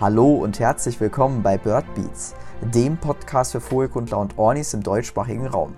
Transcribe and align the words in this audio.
Hallo 0.00 0.36
und 0.36 0.58
herzlich 0.58 0.98
willkommen 0.98 1.42
bei 1.42 1.58
Bird 1.58 1.84
Beats, 1.94 2.34
dem 2.62 2.96
Podcast 2.96 3.52
für 3.52 3.60
Vogelkundler 3.60 4.16
und 4.16 4.38
Ornis 4.38 4.72
im 4.72 4.82
deutschsprachigen 4.82 5.46
Raum. 5.46 5.76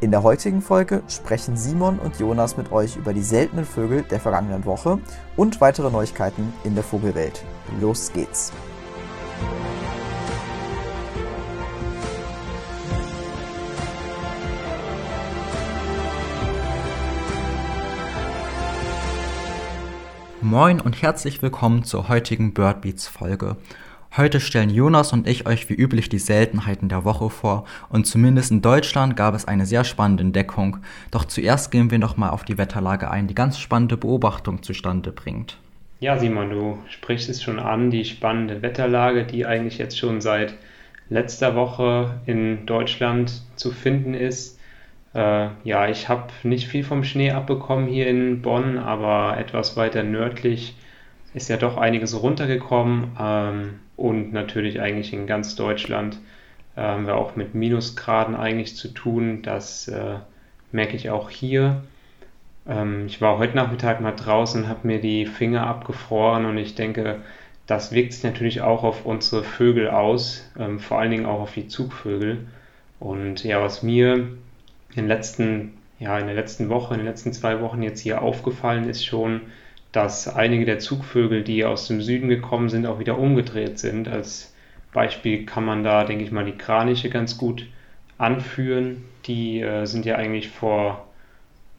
In 0.00 0.10
der 0.10 0.22
heutigen 0.22 0.62
Folge 0.62 1.02
sprechen 1.08 1.58
Simon 1.58 1.98
und 1.98 2.18
Jonas 2.18 2.56
mit 2.56 2.72
euch 2.72 2.96
über 2.96 3.12
die 3.12 3.22
seltenen 3.22 3.66
Vögel 3.66 4.00
der 4.04 4.18
vergangenen 4.18 4.64
Woche 4.64 4.98
und 5.36 5.60
weitere 5.60 5.90
Neuigkeiten 5.90 6.54
in 6.64 6.74
der 6.74 6.84
Vogelwelt. 6.84 7.44
Los 7.82 8.10
geht's! 8.14 8.50
Moin 20.50 20.80
und 20.80 21.00
herzlich 21.00 21.42
willkommen 21.42 21.84
zur 21.84 22.08
heutigen 22.08 22.52
Birdbeats 22.52 23.06
Folge. 23.06 23.56
Heute 24.16 24.40
stellen 24.40 24.68
Jonas 24.68 25.12
und 25.12 25.28
ich 25.28 25.46
euch 25.46 25.70
wie 25.70 25.74
üblich 25.74 26.08
die 26.08 26.18
Seltenheiten 26.18 26.88
der 26.88 27.04
Woche 27.04 27.30
vor 27.30 27.66
und 27.88 28.08
zumindest 28.08 28.50
in 28.50 28.60
Deutschland 28.60 29.16
gab 29.16 29.36
es 29.36 29.44
eine 29.44 29.64
sehr 29.64 29.84
spannende 29.84 30.24
Entdeckung. 30.24 30.78
Doch 31.12 31.24
zuerst 31.24 31.70
gehen 31.70 31.92
wir 31.92 32.00
nochmal 32.00 32.30
auf 32.30 32.44
die 32.44 32.58
Wetterlage 32.58 33.12
ein, 33.12 33.28
die 33.28 33.34
ganz 33.36 33.60
spannende 33.60 33.96
Beobachtung 33.96 34.64
zustande 34.64 35.12
bringt. 35.12 35.56
Ja, 36.00 36.18
Simon, 36.18 36.50
du 36.50 36.78
sprichst 36.88 37.30
es 37.30 37.44
schon 37.44 37.60
an, 37.60 37.92
die 37.92 38.04
spannende 38.04 38.60
Wetterlage, 38.60 39.26
die 39.26 39.46
eigentlich 39.46 39.78
jetzt 39.78 40.00
schon 40.00 40.20
seit 40.20 40.54
letzter 41.10 41.54
Woche 41.54 42.18
in 42.26 42.66
Deutschland 42.66 43.42
zu 43.54 43.70
finden 43.70 44.14
ist. 44.14 44.58
Äh, 45.14 45.48
ja, 45.64 45.88
ich 45.88 46.08
habe 46.08 46.28
nicht 46.44 46.68
viel 46.68 46.84
vom 46.84 47.04
Schnee 47.04 47.32
abbekommen 47.32 47.88
hier 47.88 48.06
in 48.08 48.42
Bonn, 48.42 48.78
aber 48.78 49.38
etwas 49.38 49.76
weiter 49.76 50.02
nördlich 50.02 50.76
ist 51.34 51.48
ja 51.48 51.56
doch 51.56 51.76
einiges 51.76 52.20
runtergekommen 52.22 53.16
ähm, 53.20 53.80
und 53.96 54.32
natürlich 54.32 54.80
eigentlich 54.80 55.12
in 55.12 55.26
ganz 55.26 55.56
Deutschland 55.56 56.18
äh, 56.76 56.80
haben 56.80 57.06
wir 57.06 57.16
auch 57.16 57.36
mit 57.36 57.54
Minusgraden 57.54 58.34
eigentlich 58.36 58.76
zu 58.76 58.88
tun. 58.88 59.42
Das 59.42 59.88
äh, 59.88 60.16
merke 60.72 60.96
ich 60.96 61.10
auch 61.10 61.30
hier. 61.30 61.82
Ähm, 62.68 63.06
ich 63.06 63.20
war 63.20 63.38
heute 63.38 63.56
Nachmittag 63.56 64.00
mal 64.00 64.12
draußen, 64.12 64.68
habe 64.68 64.86
mir 64.86 65.00
die 65.00 65.26
Finger 65.26 65.66
abgefroren 65.66 66.46
und 66.46 66.58
ich 66.58 66.74
denke, 66.74 67.20
das 67.66 67.92
wirkt 67.92 68.12
sich 68.12 68.24
natürlich 68.24 68.62
auch 68.62 68.82
auf 68.82 69.06
unsere 69.06 69.44
Vögel 69.44 69.90
aus, 69.90 70.50
ähm, 70.58 70.80
vor 70.80 70.98
allen 70.98 71.10
Dingen 71.12 71.26
auch 71.26 71.40
auf 71.40 71.54
die 71.54 71.68
Zugvögel. 71.68 72.46
Und 72.98 73.44
ja, 73.44 73.62
was 73.62 73.82
mir 73.82 74.28
in, 74.90 75.02
den 75.02 75.08
letzten, 75.08 75.78
ja, 75.98 76.18
in 76.18 76.26
der 76.26 76.34
letzten 76.34 76.68
Woche, 76.68 76.94
in 76.94 77.00
den 77.00 77.06
letzten 77.06 77.32
zwei 77.32 77.60
Wochen 77.60 77.82
jetzt 77.82 78.00
hier 78.00 78.22
aufgefallen 78.22 78.88
ist 78.88 79.04
schon, 79.04 79.42
dass 79.92 80.28
einige 80.28 80.64
der 80.64 80.78
Zugvögel, 80.78 81.42
die 81.42 81.64
aus 81.64 81.88
dem 81.88 82.00
Süden 82.00 82.28
gekommen 82.28 82.68
sind, 82.68 82.86
auch 82.86 82.98
wieder 82.98 83.18
umgedreht 83.18 83.78
sind. 83.78 84.08
Als 84.08 84.54
Beispiel 84.92 85.46
kann 85.46 85.64
man 85.64 85.84
da, 85.84 86.04
denke 86.04 86.24
ich 86.24 86.32
mal, 86.32 86.44
die 86.44 86.56
Kraniche 86.56 87.10
ganz 87.10 87.38
gut 87.38 87.66
anführen. 88.18 89.04
Die 89.26 89.60
äh, 89.60 89.86
sind 89.86 90.06
ja 90.06 90.16
eigentlich 90.16 90.48
vor, 90.48 91.08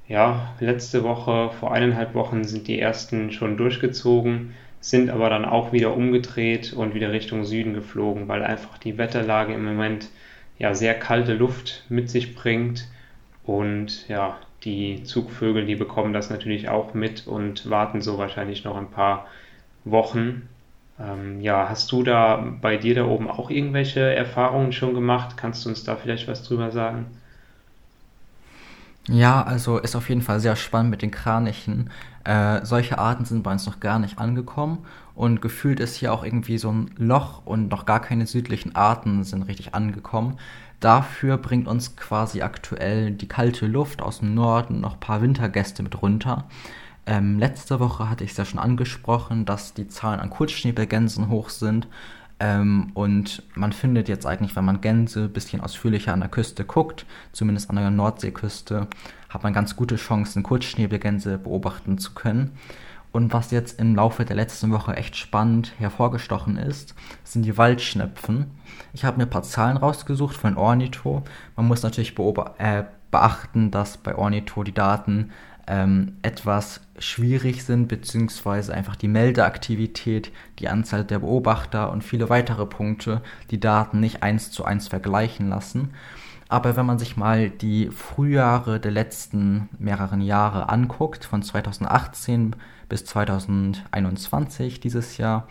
ja, 0.07 0.53
letzte 0.59 1.03
Woche, 1.03 1.51
vor 1.59 1.73
eineinhalb 1.73 2.13
Wochen 2.13 2.43
sind 2.43 2.67
die 2.67 2.79
ersten 2.79 3.31
schon 3.31 3.57
durchgezogen, 3.57 4.53
sind 4.81 5.09
aber 5.09 5.29
dann 5.29 5.45
auch 5.45 5.71
wieder 5.71 5.95
umgedreht 5.95 6.73
und 6.73 6.93
wieder 6.93 7.11
Richtung 7.11 7.45
Süden 7.45 7.73
geflogen, 7.73 8.27
weil 8.27 8.43
einfach 8.43 8.77
die 8.77 8.97
Wetterlage 8.97 9.53
im 9.53 9.63
Moment 9.63 10.09
ja 10.57 10.73
sehr 10.73 10.95
kalte 10.95 11.33
Luft 11.33 11.85
mit 11.89 12.09
sich 12.09 12.35
bringt 12.35 12.87
und 13.43 14.07
ja, 14.07 14.37
die 14.63 15.03
Zugvögel, 15.03 15.65
die 15.65 15.75
bekommen 15.75 16.13
das 16.13 16.29
natürlich 16.29 16.69
auch 16.69 16.93
mit 16.93 17.27
und 17.27 17.69
warten 17.69 18.01
so 18.01 18.17
wahrscheinlich 18.17 18.63
noch 18.63 18.77
ein 18.77 18.91
paar 18.91 19.27
Wochen. 19.85 20.49
Ähm, 20.99 21.41
ja, 21.41 21.67
hast 21.69 21.91
du 21.91 22.03
da 22.03 22.37
bei 22.61 22.77
dir 22.77 22.95
da 22.95 23.05
oben 23.05 23.29
auch 23.29 23.49
irgendwelche 23.49 24.01
Erfahrungen 24.01 24.71
schon 24.73 24.93
gemacht? 24.93 25.37
Kannst 25.37 25.65
du 25.65 25.69
uns 25.69 25.83
da 25.83 25.95
vielleicht 25.95 26.27
was 26.27 26.43
drüber 26.43 26.71
sagen? 26.71 27.07
Ja, 29.07 29.41
also 29.41 29.79
ist 29.79 29.95
auf 29.95 30.09
jeden 30.09 30.21
Fall 30.21 30.39
sehr 30.39 30.55
spannend 30.55 30.91
mit 30.91 31.01
den 31.01 31.11
Kranichen. 31.11 31.89
Äh, 32.23 32.63
solche 32.63 32.99
Arten 32.99 33.25
sind 33.25 33.41
bei 33.41 33.51
uns 33.51 33.65
noch 33.65 33.79
gar 33.79 33.97
nicht 33.97 34.19
angekommen 34.19 34.85
und 35.15 35.41
gefühlt 35.41 35.79
ist 35.79 35.95
hier 35.95 36.13
auch 36.13 36.23
irgendwie 36.23 36.59
so 36.59 36.71
ein 36.71 36.91
Loch 36.97 37.41
und 37.45 37.69
noch 37.69 37.87
gar 37.87 37.99
keine 37.99 38.27
südlichen 38.27 38.75
Arten 38.75 39.23
sind 39.23 39.43
richtig 39.43 39.73
angekommen. 39.73 40.37
Dafür 40.79 41.37
bringt 41.37 41.67
uns 41.67 41.95
quasi 41.95 42.41
aktuell 42.43 43.11
die 43.11 43.27
kalte 43.27 43.65
Luft 43.65 44.01
aus 44.03 44.19
dem 44.19 44.35
Norden 44.35 44.81
noch 44.81 44.93
ein 44.93 44.99
paar 44.99 45.21
Wintergäste 45.21 45.81
mit 45.81 46.01
runter. 46.01 46.45
Ähm, 47.07 47.39
letzte 47.39 47.79
Woche 47.79 48.09
hatte 48.09 48.23
ich 48.23 48.31
es 48.31 48.37
ja 48.37 48.45
schon 48.45 48.59
angesprochen, 48.59 49.45
dass 49.45 49.73
die 49.73 49.87
Zahlen 49.87 50.19
an 50.19 50.29
Kurzschnäbelgänsen 50.29 51.29
hoch 51.29 51.49
sind. 51.49 51.87
Ähm, 52.41 52.89
und 52.95 53.43
man 53.53 53.71
findet 53.71 54.09
jetzt 54.09 54.25
eigentlich, 54.25 54.55
wenn 54.55 54.65
man 54.65 54.81
Gänse 54.81 55.25
ein 55.25 55.33
bisschen 55.33 55.61
ausführlicher 55.61 56.11
an 56.11 56.21
der 56.21 56.29
Küste 56.29 56.65
guckt, 56.65 57.05
zumindest 57.33 57.69
an 57.69 57.75
der 57.75 57.91
Nordseeküste, 57.91 58.87
hat 59.29 59.43
man 59.43 59.53
ganz 59.53 59.75
gute 59.75 59.95
Chancen, 59.95 60.41
Kurzschnäbelgänse 60.41 61.37
beobachten 61.37 61.99
zu 61.99 62.15
können. 62.15 62.53
Und 63.11 63.31
was 63.31 63.51
jetzt 63.51 63.79
im 63.79 63.95
Laufe 63.95 64.25
der 64.25 64.35
letzten 64.35 64.71
Woche 64.71 64.95
echt 64.95 65.17
spannend 65.17 65.73
hervorgestochen 65.77 66.57
ist, 66.57 66.95
sind 67.23 67.43
die 67.43 67.57
Waldschnepfen. 67.59 68.47
Ich 68.93 69.05
habe 69.05 69.17
mir 69.17 69.23
ein 69.23 69.29
paar 69.29 69.43
Zahlen 69.43 69.77
rausgesucht 69.77 70.35
von 70.35 70.57
Ornito. 70.57 71.23
Man 71.55 71.67
muss 71.67 71.83
natürlich 71.83 72.17
äh, 72.57 72.83
beachten, 73.11 73.69
dass 73.69 73.97
bei 73.97 74.15
Ornito 74.15 74.63
die 74.63 74.73
Daten 74.73 75.31
ähm, 75.71 76.17
etwas 76.21 76.81
schwierig 76.99 77.63
sind, 77.63 77.87
beziehungsweise 77.87 78.73
einfach 78.73 78.97
die 78.97 79.07
Meldeaktivität, 79.07 80.33
die 80.59 80.67
Anzahl 80.67 81.05
der 81.05 81.19
Beobachter 81.19 81.93
und 81.93 82.03
viele 82.03 82.29
weitere 82.29 82.65
Punkte 82.65 83.21
die 83.51 83.59
Daten 83.61 84.01
nicht 84.01 84.21
eins 84.21 84.51
zu 84.51 84.65
eins 84.65 84.89
vergleichen 84.89 85.47
lassen. 85.47 85.91
Aber 86.49 86.75
wenn 86.75 86.85
man 86.85 86.99
sich 86.99 87.15
mal 87.15 87.49
die 87.49 87.89
Frühjahre 87.89 88.81
der 88.81 88.91
letzten 88.91 89.69
mehreren 89.79 90.19
Jahre 90.19 90.67
anguckt, 90.67 91.23
von 91.23 91.41
2018 91.41 92.57
bis 92.89 93.05
2021 93.05 94.81
dieses 94.81 95.17
Jahr, 95.17 95.47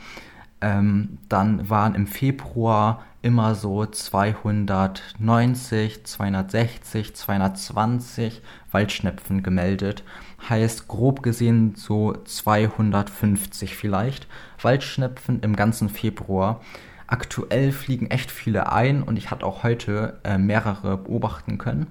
ähm, 0.60 1.16
dann 1.30 1.70
waren 1.70 1.94
im 1.94 2.06
Februar 2.06 3.02
immer 3.22 3.54
so 3.54 3.86
290, 3.86 6.04
260, 6.04 7.16
220 7.16 8.42
Waldschnepfen 8.72 9.42
gemeldet. 9.42 10.04
Heißt 10.48 10.88
grob 10.88 11.22
gesehen 11.22 11.74
so 11.76 12.14
250 12.24 13.76
vielleicht 13.76 14.26
Waldschnepfen 14.62 15.40
im 15.40 15.56
ganzen 15.56 15.88
Februar. 15.88 16.60
Aktuell 17.06 17.72
fliegen 17.72 18.10
echt 18.10 18.30
viele 18.30 18.72
ein 18.72 19.02
und 19.02 19.16
ich 19.16 19.30
hatte 19.30 19.44
auch 19.44 19.62
heute 19.64 20.20
äh, 20.24 20.38
mehrere 20.38 20.96
beobachten 20.96 21.58
können. 21.58 21.88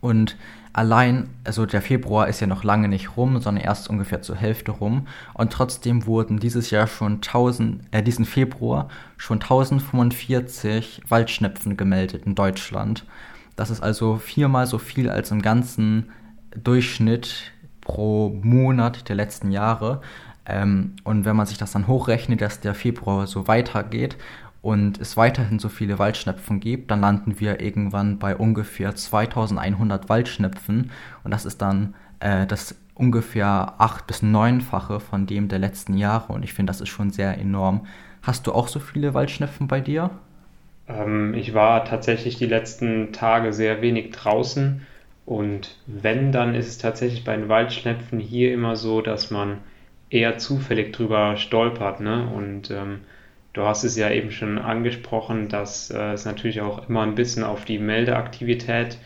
Und 0.00 0.36
allein, 0.72 1.28
also 1.44 1.66
der 1.66 1.82
Februar 1.82 2.28
ist 2.28 2.40
ja 2.40 2.46
noch 2.46 2.64
lange 2.64 2.88
nicht 2.88 3.16
rum, 3.16 3.40
sondern 3.40 3.64
erst 3.64 3.90
ungefähr 3.90 4.22
zur 4.22 4.36
Hälfte 4.36 4.70
rum. 4.70 5.08
Und 5.34 5.52
trotzdem 5.52 6.06
wurden 6.06 6.38
dieses 6.38 6.70
Jahr 6.70 6.86
schon 6.86 7.14
1000, 7.14 7.82
äh, 7.90 8.02
diesen 8.02 8.24
Februar 8.24 8.88
schon 9.16 9.40
1045 9.40 11.02
Waldschnepfen 11.08 11.76
gemeldet 11.76 12.24
in 12.24 12.34
Deutschland. 12.34 13.04
Das 13.60 13.68
ist 13.68 13.82
also 13.82 14.16
viermal 14.16 14.66
so 14.66 14.78
viel 14.78 15.10
als 15.10 15.30
im 15.30 15.42
ganzen 15.42 16.08
Durchschnitt 16.56 17.52
pro 17.82 18.30
Monat 18.42 19.10
der 19.10 19.16
letzten 19.16 19.50
Jahre. 19.50 20.00
Ähm, 20.46 20.94
und 21.04 21.26
wenn 21.26 21.36
man 21.36 21.44
sich 21.44 21.58
das 21.58 21.72
dann 21.72 21.86
hochrechnet, 21.86 22.40
dass 22.40 22.60
der 22.60 22.74
Februar 22.74 23.26
so 23.26 23.48
weitergeht 23.48 24.16
und 24.62 24.98
es 24.98 25.18
weiterhin 25.18 25.58
so 25.58 25.68
viele 25.68 25.98
Waldschnepfen 25.98 26.58
gibt, 26.58 26.90
dann 26.90 27.02
landen 27.02 27.38
wir 27.38 27.60
irgendwann 27.60 28.18
bei 28.18 28.34
ungefähr 28.34 28.96
2100 28.96 30.08
Waldschnepfen 30.08 30.90
und 31.22 31.30
das 31.30 31.44
ist 31.44 31.60
dann 31.60 31.94
äh, 32.20 32.46
das 32.46 32.76
ungefähr 32.94 33.74
acht 33.76 34.06
bis 34.06 34.22
neunfache 34.22 35.00
von 35.00 35.26
dem 35.26 35.48
der 35.48 35.58
letzten 35.58 35.98
Jahre 35.98 36.32
und 36.32 36.44
ich 36.44 36.54
finde, 36.54 36.70
das 36.70 36.80
ist 36.80 36.88
schon 36.88 37.10
sehr 37.10 37.36
enorm. 37.36 37.86
Hast 38.22 38.46
du 38.46 38.54
auch 38.54 38.68
so 38.68 38.80
viele 38.80 39.12
Waldschnepfen 39.12 39.68
bei 39.68 39.82
dir? 39.82 40.08
Ähm, 40.96 41.34
ich 41.34 41.54
war 41.54 41.84
tatsächlich 41.84 42.36
die 42.36 42.46
letzten 42.46 43.12
Tage 43.12 43.52
sehr 43.52 43.82
wenig 43.82 44.10
draußen 44.10 44.86
und 45.26 45.76
wenn, 45.86 46.32
dann 46.32 46.54
ist 46.54 46.66
es 46.66 46.78
tatsächlich 46.78 47.24
bei 47.24 47.36
den 47.36 47.48
Waldschnepfen 47.48 48.18
hier 48.18 48.52
immer 48.52 48.76
so, 48.76 49.00
dass 49.00 49.30
man 49.30 49.58
eher 50.10 50.38
zufällig 50.38 50.92
drüber 50.92 51.36
stolpert. 51.36 52.00
Ne? 52.00 52.28
Und 52.34 52.70
ähm, 52.70 53.02
du 53.52 53.62
hast 53.62 53.84
es 53.84 53.96
ja 53.96 54.10
eben 54.10 54.32
schon 54.32 54.58
angesprochen, 54.58 55.48
dass 55.48 55.90
äh, 55.90 56.12
es 56.14 56.24
natürlich 56.24 56.60
auch 56.60 56.88
immer 56.88 57.02
ein 57.02 57.14
bisschen 57.14 57.44
auf 57.44 57.64
die 57.64 57.78
Meldeaktivität 57.78 58.98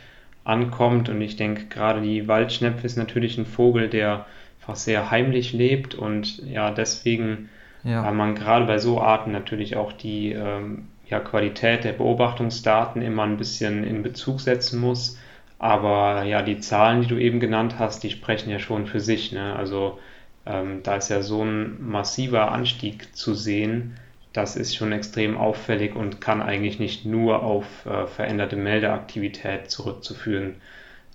ankommt. 0.45 1.11
Und 1.11 1.21
ich 1.21 1.37
denke, 1.37 1.67
gerade 1.67 2.01
die 2.01 2.27
Waldschnepfe 2.27 2.87
ist 2.87 2.97
natürlich 2.97 3.37
ein 3.37 3.47
Vogel, 3.47 3.89
der 3.89 4.25
einfach 4.61 4.77
sehr 4.77 5.11
heimlich 5.11 5.53
lebt 5.53 5.95
und 5.95 6.39
ja, 6.51 6.71
deswegen 6.71 7.51
ja. 7.83 8.03
weil 8.03 8.15
man 8.15 8.35
gerade 8.35 8.65
bei 8.65 8.79
so 8.79 8.99
Arten 8.99 9.31
natürlich 9.31 9.77
auch 9.77 9.93
die 9.93 10.33
ähm, 10.33 10.89
ja, 11.09 11.21
Qualität 11.21 11.85
der 11.85 11.93
Beobachtungsdaten 11.93 13.03
immer 13.03 13.25
ein 13.25 13.37
bisschen 13.37 13.85
in 13.85 14.03
Bezug 14.03 14.41
setzen 14.41 14.81
muss. 14.81 15.19
Aber 15.59 16.25
ja, 16.25 16.43
die 16.43 16.59
Zahlen, 16.59 17.03
die 17.03 17.09
du 17.09 17.17
eben 17.17 17.41
genannt 17.41 17.77
hast, 17.79 18.03
die 18.03 18.11
sprechen 18.11 18.51
ja 18.51 18.59
schon 18.59 18.87
für 18.87 19.01
sich. 19.01 19.33
Ne? 19.33 19.55
Also 19.57 19.99
ähm, 20.47 20.83
da 20.83 20.97
ist 20.97 21.11
ja 21.11 21.23
so 21.23 21.43
ein 21.43 21.89
massiver 21.89 22.53
Anstieg 22.53 23.15
zu 23.17 23.35
sehen, 23.35 23.97
das 24.35 24.57
ist 24.57 24.75
schon 24.75 24.91
extrem 24.91 25.37
auffällig 25.37 25.95
und 25.95 26.21
kann 26.21 26.43
eigentlich 26.43 26.81
nicht 26.81 27.07
nur 27.07 27.43
auf 27.43 27.87
äh, 27.87 28.07
veränderte 28.09 28.57
Meldeaktivität 28.57 29.71
zurückzuführen 29.71 30.57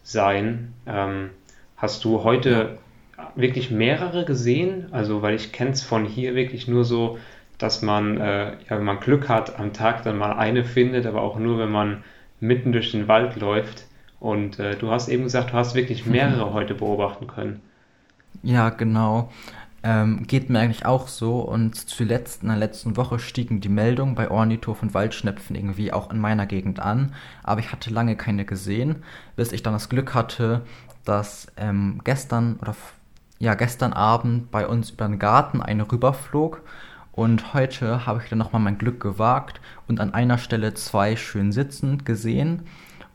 sein. 0.04 0.74
Ähm, 0.88 1.32
hast 1.76 2.06
du 2.06 2.24
heute 2.24 2.78
wirklich 3.36 3.72
mehrere 3.72 4.24
gesehen? 4.24 4.88
Also, 4.92 5.22
weil 5.22 5.36
ich 5.36 5.52
kenne 5.52 5.72
es 5.72 5.84
von 5.84 6.06
hier 6.06 6.34
wirklich 6.34 6.70
nur 6.70 6.86
so, 6.86 7.20
dass 7.60 7.82
man, 7.82 8.20
äh, 8.20 8.54
ja, 8.54 8.78
wenn 8.78 8.84
man 8.84 9.00
Glück 9.00 9.30
hat, 9.30 9.60
am 9.60 9.74
Tag 9.74 10.04
dann 10.04 10.18
mal 10.18 10.34
eine 10.34 10.64
findet, 10.64 11.06
aber 11.06 11.22
auch 11.22 11.38
nur, 11.38 11.60
wenn 11.60 11.70
man 11.70 12.04
mitten 12.40 12.72
durch 12.72 12.92
den 12.92 13.08
Wald 13.08 13.36
läuft. 13.36 13.86
Und 14.20 14.60
äh, 14.60 14.76
du 14.76 14.90
hast 14.90 15.10
eben 15.10 15.24
gesagt, 15.24 15.52
du 15.52 15.54
hast 15.54 15.76
wirklich 15.76 16.06
mehrere 16.06 16.50
mhm. 16.50 16.54
heute 16.54 16.74
beobachten 16.74 17.28
können. 17.28 17.62
Ja, 18.42 18.70
genau. 18.70 19.30
Ähm, 19.82 20.26
geht 20.28 20.50
mir 20.50 20.60
eigentlich 20.60 20.86
auch 20.86 21.08
so 21.08 21.40
und 21.40 21.76
zuletzt 21.76 22.44
in 22.44 22.50
der 22.50 22.58
letzten 22.58 22.98
Woche 22.98 23.18
stiegen 23.18 23.62
die 23.62 23.70
Meldungen 23.70 24.14
bei 24.14 24.30
Ornithof 24.30 24.82
und 24.82 24.94
Waldschnepfen 24.94 25.56
irgendwie 25.56 25.94
auch 25.94 26.12
in 26.12 26.20
meiner 26.20 26.46
Gegend 26.46 26.82
an, 26.82 27.14
aber 27.44 27.62
ich 27.62 27.72
hatte 27.72 27.90
lange 27.90 28.18
keine 28.18 28.44
gesehen, 28.44 29.04
bis 29.38 29.54
ich 29.54 29.64
dann 29.64 29.72
das 29.72 29.88
Glück 29.88 30.14
hatte, 30.14 30.64
dass 31.06 31.48
ähm, 31.56 32.02
gestern 32.04 32.58
oder 32.62 32.76
ja 33.40 33.54
gestern 33.54 33.94
Abend 33.94 34.52
bei 34.52 34.68
uns 34.68 34.90
über 34.90 35.08
den 35.08 35.18
Garten 35.18 35.62
eine 35.62 35.90
rüberflog 35.90 36.62
und 37.20 37.54
heute 37.54 38.06
habe 38.06 38.22
ich 38.24 38.30
dann 38.30 38.40
nochmal 38.40 38.62
mein 38.62 38.78
Glück 38.78 39.00
gewagt 39.00 39.62
und 39.88 40.00
an 40.00 40.14
einer 40.14 40.38
Stelle 40.38 40.74
zwei 40.74 41.16
schön 41.16 41.52
sitzend 41.52 42.06
gesehen 42.06 42.64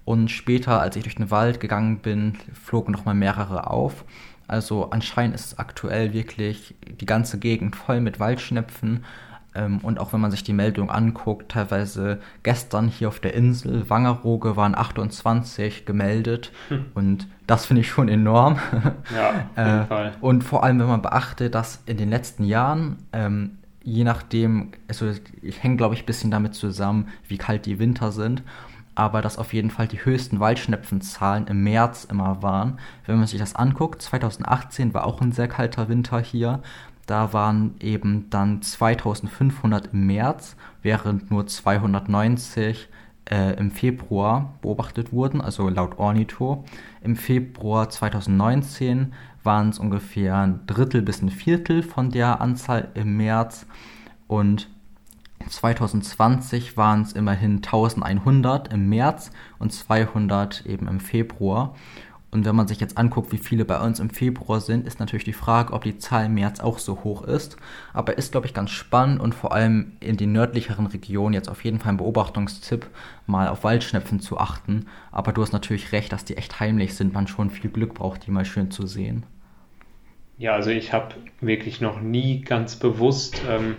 und 0.04 0.30
später, 0.30 0.80
als 0.80 0.96
ich 0.96 1.04
durch 1.04 1.16
den 1.16 1.30
Wald 1.30 1.60
gegangen 1.60 1.98
bin, 1.98 2.34
flogen 2.52 2.92
nochmal 2.92 3.14
mehrere 3.14 3.70
auf 3.70 4.04
also 4.46 4.90
anscheinend 4.90 5.34
ist 5.34 5.58
aktuell 5.58 6.12
wirklich 6.12 6.74
die 7.00 7.06
ganze 7.06 7.38
Gegend 7.38 7.76
voll 7.76 8.00
mit 8.00 8.20
Waldschnepfen. 8.20 9.04
Ähm, 9.56 9.78
und 9.78 10.00
auch 10.00 10.12
wenn 10.12 10.20
man 10.20 10.30
sich 10.30 10.42
die 10.42 10.52
Meldung 10.52 10.90
anguckt, 10.90 11.52
teilweise 11.52 12.20
gestern 12.42 12.88
hier 12.88 13.08
auf 13.08 13.20
der 13.20 13.34
Insel 13.34 13.88
Wangerooge 13.88 14.56
waren 14.56 14.74
28 14.74 15.86
gemeldet. 15.86 16.52
Hm. 16.68 16.86
Und 16.94 17.28
das 17.46 17.66
finde 17.66 17.80
ich 17.82 17.88
schon 17.88 18.08
enorm. 18.08 18.58
Ja, 19.14 19.28
auf 19.28 19.34
jeden 19.56 19.80
äh, 19.82 19.86
Fall. 19.86 20.12
Und 20.20 20.44
vor 20.44 20.64
allem, 20.64 20.80
wenn 20.80 20.88
man 20.88 21.02
beachtet, 21.02 21.54
dass 21.54 21.82
in 21.86 21.96
den 21.96 22.10
letzten 22.10 22.44
Jahren 22.44 22.98
ähm, 23.12 23.58
je 23.84 24.04
nachdem, 24.04 24.72
also 24.88 25.12
ich 25.42 25.62
hänge 25.62 25.76
glaube 25.76 25.94
ich 25.94 26.02
ein 26.02 26.06
bisschen 26.06 26.30
damit 26.30 26.54
zusammen, 26.54 27.08
wie 27.28 27.38
kalt 27.38 27.66
die 27.66 27.78
Winter 27.78 28.12
sind 28.12 28.42
aber 28.94 29.22
dass 29.22 29.38
auf 29.38 29.52
jeden 29.52 29.70
Fall 29.70 29.88
die 29.88 30.04
höchsten 30.04 30.40
Waldschnepfenzahlen 30.40 31.46
im 31.46 31.62
März 31.64 32.04
immer 32.04 32.42
waren. 32.42 32.78
Wenn 33.06 33.18
man 33.18 33.26
sich 33.26 33.40
das 33.40 33.56
anguckt, 33.56 34.02
2018 34.02 34.94
war 34.94 35.06
auch 35.06 35.20
ein 35.20 35.32
sehr 35.32 35.48
kalter 35.48 35.88
Winter 35.88 36.20
hier. 36.20 36.60
Da 37.06 37.32
waren 37.32 37.74
eben 37.80 38.30
dann 38.30 38.62
2500 38.62 39.92
im 39.92 40.06
März, 40.06 40.56
während 40.82 41.30
nur 41.30 41.46
290 41.46 42.88
äh, 43.30 43.58
im 43.58 43.70
Februar 43.70 44.54
beobachtet 44.62 45.12
wurden, 45.12 45.40
also 45.40 45.68
laut 45.68 45.98
Ornito. 45.98 46.64
Im 47.02 47.16
Februar 47.16 47.90
2019 47.90 49.12
waren 49.44 49.68
es 49.68 49.78
ungefähr 49.78 50.36
ein 50.36 50.66
Drittel 50.66 51.02
bis 51.02 51.22
ein 51.22 51.30
Viertel 51.30 51.82
von 51.82 52.10
der 52.10 52.40
Anzahl 52.40 52.88
im 52.94 53.16
März 53.16 53.66
und 54.26 54.68
2020 55.48 56.76
waren 56.76 57.02
es 57.02 57.12
immerhin 57.12 57.56
1100 57.56 58.72
im 58.72 58.88
März 58.88 59.30
und 59.58 59.72
200 59.72 60.64
eben 60.66 60.88
im 60.88 61.00
Februar. 61.00 61.74
Und 62.34 62.44
wenn 62.44 62.56
man 62.56 62.66
sich 62.66 62.80
jetzt 62.80 62.98
anguckt, 62.98 63.30
wie 63.30 63.38
viele 63.38 63.64
bei 63.64 63.78
uns 63.78 64.00
im 64.00 64.10
Februar 64.10 64.60
sind, 64.60 64.88
ist 64.88 64.98
natürlich 64.98 65.22
die 65.22 65.32
Frage, 65.32 65.72
ob 65.72 65.84
die 65.84 65.98
Zahl 65.98 66.26
im 66.26 66.34
März 66.34 66.58
auch 66.58 66.80
so 66.80 67.04
hoch 67.04 67.22
ist. 67.22 67.56
Aber 67.92 68.18
ist, 68.18 68.32
glaube 68.32 68.48
ich, 68.48 68.54
ganz 68.54 68.70
spannend 68.70 69.20
und 69.20 69.36
vor 69.36 69.52
allem 69.52 69.92
in 70.00 70.16
den 70.16 70.32
nördlicheren 70.32 70.86
Regionen 70.86 71.32
jetzt 71.32 71.48
auf 71.48 71.62
jeden 71.62 71.78
Fall 71.78 71.92
ein 71.92 71.98
Beobachtungstipp, 71.98 72.90
mal 73.28 73.46
auf 73.46 73.62
Waldschnepfen 73.62 74.18
zu 74.18 74.36
achten. 74.36 74.86
Aber 75.12 75.32
du 75.32 75.42
hast 75.42 75.52
natürlich 75.52 75.92
recht, 75.92 76.12
dass 76.12 76.24
die 76.24 76.36
echt 76.36 76.58
heimlich 76.58 76.96
sind, 76.96 77.14
man 77.14 77.28
schon 77.28 77.50
viel 77.50 77.70
Glück 77.70 77.94
braucht, 77.94 78.26
die 78.26 78.32
mal 78.32 78.44
schön 78.44 78.72
zu 78.72 78.84
sehen. 78.84 79.24
Ja, 80.38 80.54
also 80.54 80.70
ich 80.70 80.92
habe 80.92 81.14
wirklich 81.40 81.80
noch 81.80 82.00
nie 82.00 82.40
ganz 82.40 82.76
bewusst 82.76 83.40
ähm, 83.48 83.76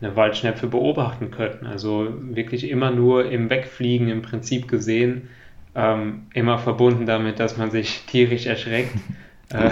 eine 0.00 0.16
Waldschnepfe 0.16 0.66
beobachten 0.66 1.30
können. 1.30 1.66
Also 1.66 2.08
wirklich 2.20 2.68
immer 2.70 2.90
nur 2.90 3.30
im 3.30 3.50
Wegfliegen 3.50 4.08
im 4.08 4.22
Prinzip 4.22 4.68
gesehen. 4.68 5.28
Ähm, 5.74 6.26
immer 6.32 6.58
verbunden 6.58 7.06
damit, 7.06 7.38
dass 7.38 7.56
man 7.56 7.70
sich 7.70 8.04
tierisch 8.06 8.46
erschreckt, 8.46 8.94
äh, 9.50 9.70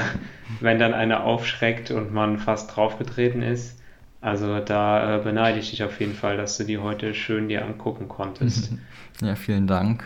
wenn 0.61 0.79
dann 0.79 0.95
einer 0.95 1.25
aufschreckt 1.25 1.91
und 1.91 2.13
man 2.13 2.39
fast 2.39 2.77
draufgetreten 2.77 3.43
ist. 3.43 3.81
Also 4.21 4.61
da 4.61 5.17
äh, 5.17 5.23
beneide 5.23 5.59
ich 5.59 5.71
dich 5.71 5.85
auf 5.85 5.99
jeden 6.01 6.15
Fall, 6.15 6.37
dass 6.37 6.59
du 6.59 6.65
die 6.65 6.79
heute 6.79 7.15
schön 7.15 7.49
dir 7.49 7.65
angucken 7.65 8.09
konntest. 8.09 8.73
Ja, 9.23 9.35
vielen 9.35 9.67
Dank. 9.67 10.05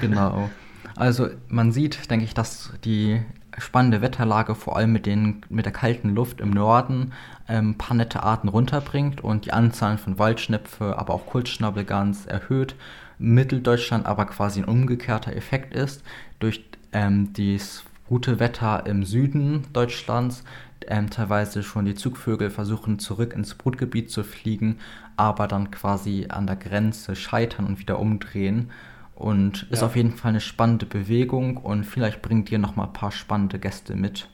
Genau. 0.00 0.48
Also 0.96 1.28
man 1.48 1.70
sieht, 1.70 2.10
denke 2.10 2.24
ich, 2.24 2.32
dass 2.32 2.72
die 2.82 3.20
spannende 3.58 4.02
Wetterlage 4.02 4.54
vor 4.54 4.76
allem 4.76 4.92
mit, 4.92 5.06
den, 5.06 5.42
mit 5.48 5.64
der 5.64 5.72
kalten 5.72 6.14
Luft 6.14 6.40
im 6.40 6.50
Norden 6.50 7.12
ähm, 7.48 7.76
paar 7.76 7.96
nette 7.96 8.22
Arten 8.22 8.48
runterbringt 8.48 9.22
und 9.22 9.46
die 9.46 9.52
Anzahl 9.52 9.98
von 9.98 10.18
Waldschnepfe, 10.18 10.98
aber 10.98 11.14
auch 11.14 11.26
Kurzschnabelgans 11.26 12.26
erhöht. 12.26 12.74
Mitteldeutschland 13.18 14.06
aber 14.06 14.26
quasi 14.26 14.60
ein 14.60 14.68
umgekehrter 14.68 15.34
Effekt 15.34 15.74
ist. 15.74 16.02
Durch 16.38 16.64
ähm, 16.92 17.32
das 17.32 17.84
gute 18.08 18.40
Wetter 18.40 18.86
im 18.86 19.04
Süden 19.04 19.64
Deutschlands 19.72 20.44
ähm, 20.86 21.10
teilweise 21.10 21.62
schon 21.62 21.84
die 21.84 21.94
Zugvögel 21.94 22.50
versuchen 22.50 22.98
zurück 22.98 23.34
ins 23.34 23.54
Brutgebiet 23.54 24.10
zu 24.10 24.24
fliegen, 24.24 24.78
aber 25.16 25.48
dann 25.48 25.70
quasi 25.70 26.26
an 26.28 26.46
der 26.46 26.56
Grenze 26.56 27.16
scheitern 27.16 27.66
und 27.66 27.78
wieder 27.78 27.98
umdrehen. 27.98 28.70
Und 29.18 29.66
ist 29.70 29.80
ja. 29.80 29.86
auf 29.86 29.96
jeden 29.96 30.12
Fall 30.12 30.28
eine 30.28 30.40
spannende 30.40 30.86
Bewegung 30.86 31.56
und 31.56 31.82
vielleicht 31.82 32.22
bringt 32.22 32.52
ihr 32.52 32.60
noch 32.60 32.76
mal 32.76 32.84
ein 32.84 32.92
paar 32.92 33.10
spannende 33.10 33.58
Gäste 33.58 33.96
mit. 33.96 34.28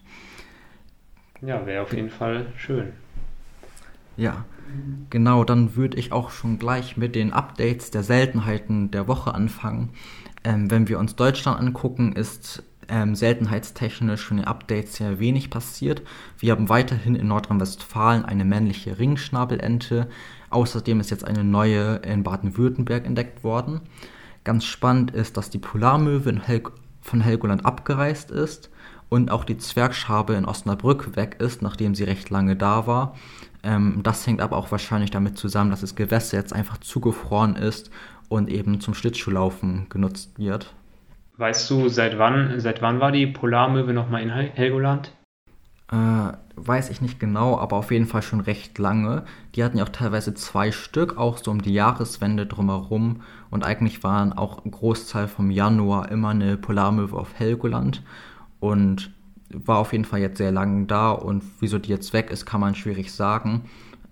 Ja, 1.41 1.65
wäre 1.65 1.83
auf 1.83 1.95
jeden 1.95 2.11
Fall 2.11 2.49
schön. 2.59 2.93
Ja, 4.19 4.45
genau, 5.09 5.43
dann 5.45 5.75
würde 5.75 5.97
ich 5.97 6.13
auch 6.13 6.29
schon 6.29 6.59
gleich 6.59 6.99
mit 6.99 7.15
den 7.15 7.33
Updates 7.33 7.93
der 7.93 8.03
Seltenheiten 8.03 8.91
der 8.91 9.09
Woche 9.09 9.35
anfangen. 9.35 9.89
Ähm, 10.45 10.71
wenn 10.71 10.87
wir 10.87 10.99
uns 10.99 11.17
Deutschland 11.17 11.59
angucken, 11.59 12.13
ist 12.13 12.63
ähm, 12.91 13.15
seltenheitstechnisch 13.15 14.27
von 14.27 14.37
den 14.37 14.47
Updates 14.47 14.97
sehr 14.97 15.19
wenig 15.19 15.49
passiert. 15.49 16.03
Wir 16.39 16.53
haben 16.53 16.69
weiterhin 16.69 17.15
in 17.15 17.29
Nordrhein-Westfalen 17.29 18.27
eine 18.27 18.45
männliche 18.45 18.99
Ringschnabelente. 18.99 20.11
Außerdem 20.51 21.01
ist 21.01 21.11
jetzt 21.11 21.27
eine 21.27 21.43
neue 21.43 21.97
in 22.05 22.23
Baden-Württemberg 22.23 23.07
entdeckt 23.07 23.45
worden. 23.45 23.81
Ganz 24.45 24.67
spannend 24.67 25.11
ist, 25.11 25.37
dass 25.37 25.51
die 25.51 25.59
Polarmöwe 25.59 26.41
Hel 26.45 26.63
von 27.01 27.21
Helgoland 27.21 27.67
abgereist 27.67 28.31
ist 28.31 28.71
und 29.09 29.31
auch 29.31 29.45
die 29.45 29.59
Zwergschabe 29.59 30.35
in 30.35 30.45
Osnabrück 30.45 31.17
weg 31.17 31.37
ist, 31.39 31.63
nachdem 31.63 31.95
sie 31.95 32.05
recht 32.05 32.31
lange 32.31 32.57
da 32.57 32.87
war. 32.87 33.15
Ähm, 33.63 34.01
das 34.03 34.27
hängt 34.27 34.41
aber 34.41 34.57
auch 34.57 34.71
wahrscheinlich 34.71 35.11
damit 35.11 35.39
zusammen, 35.39 35.71
dass 35.71 35.81
das 35.81 35.95
Gewässer 35.95 36.37
jetzt 36.37 36.53
einfach 36.53 36.79
zugefroren 36.79 37.57
ist 37.57 37.91
und 38.29 38.49
eben 38.51 38.81
zum 38.81 38.95
Schlittschuhlaufen 38.95 39.87
genutzt 39.89 40.39
wird. 40.39 40.75
Weißt 41.37 41.69
du, 41.71 41.89
seit 41.89 42.19
wann, 42.19 42.61
seit 42.61 42.81
wann 42.81 43.01
war 43.01 43.13
die 43.13 43.27
Polarmöwe 43.27 43.93
nochmal 43.93 44.23
in 44.23 44.31
Helgoland? 44.31 45.13
Äh, 45.93 46.33
weiß 46.57 46.91
ich 46.91 47.01
nicht 47.03 47.21
genau, 47.21 47.59
aber 47.59 47.77
auf 47.77 47.91
jeden 47.91 48.07
Fall 48.07 48.23
schon 48.23 48.41
recht 48.41 48.79
lange. 48.79 49.25
Die 49.55 49.63
hatten 49.63 49.77
ja 49.77 49.85
auch 49.85 49.91
teilweise 49.91 50.35
zwei 50.35 50.73
Stück, 50.73 51.19
auch 51.19 51.39
so 51.39 51.51
um 51.51 51.61
die 51.61 51.75
Jahreswende 51.75 52.47
drumherum. 52.47 53.23
Und 53.51 53.65
eigentlich 53.65 54.03
waren 54.03 54.33
auch 54.33 54.65
ein 54.65 54.71
Großteil 54.71 55.29
vom 55.29 55.51
Januar 55.51 56.11
immer 56.11 56.31
eine 56.31 56.57
Polarmöwe 56.57 57.17
auf 57.17 57.39
Helgoland. 57.39 58.03
Und 58.61 59.13
war 59.53 59.79
auf 59.79 59.93
jeden 59.93 60.05
Fall 60.05 60.21
jetzt 60.21 60.39
sehr 60.39 60.53
lange 60.53 60.87
da. 60.87 61.11
Und 61.11 61.45
wieso 61.61 61.79
die 61.79 61.91
jetzt 61.91 62.13
weg 62.13 62.31
ist, 62.31 62.47
kann 62.47 62.61
man 62.61 62.75
schwierig 62.75 63.13
sagen. 63.13 63.63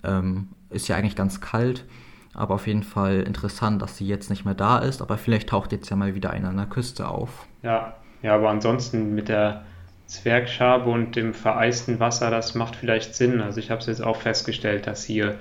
Ähm, 0.05 0.49
ist 0.69 0.89
ja 0.89 0.97
eigentlich 0.97 1.17
ganz 1.17 1.41
kalt. 1.41 1.87
Aber 2.35 2.55
auf 2.55 2.67
jeden 2.67 2.83
Fall 2.83 3.21
interessant, 3.21 3.81
dass 3.81 3.97
sie 3.97 4.07
jetzt 4.07 4.31
nicht 4.31 4.45
mehr 4.45 4.55
da 4.55 4.79
ist. 4.79 5.01
Aber 5.01 5.17
vielleicht 5.17 5.49
taucht 5.49 5.73
jetzt 5.73 5.89
ja 5.89 5.97
mal 5.97 6.15
wieder 6.15 6.31
eine 6.31 6.49
an 6.49 6.57
der 6.57 6.67
Küste 6.67 7.09
auf. 7.09 7.47
Ja, 7.63 7.95
ja, 8.23 8.35
aber 8.35 8.51
ansonsten 8.51 9.15
mit 9.15 9.29
der 9.29 9.65
Zwergschabe 10.13 10.91
und 10.91 11.17
dem 11.17 11.33
vereisten 11.33 11.99
Wasser, 11.99 12.31
das 12.31 12.55
macht 12.55 12.77
vielleicht 12.77 13.15
Sinn. 13.15 13.41
Also 13.41 13.61
ich 13.61 13.71
habe 13.71 13.81
es 13.81 13.87
jetzt 13.87 14.03
auch 14.03 14.21
festgestellt, 14.21 14.87
dass 14.87 15.05
hier 15.05 15.39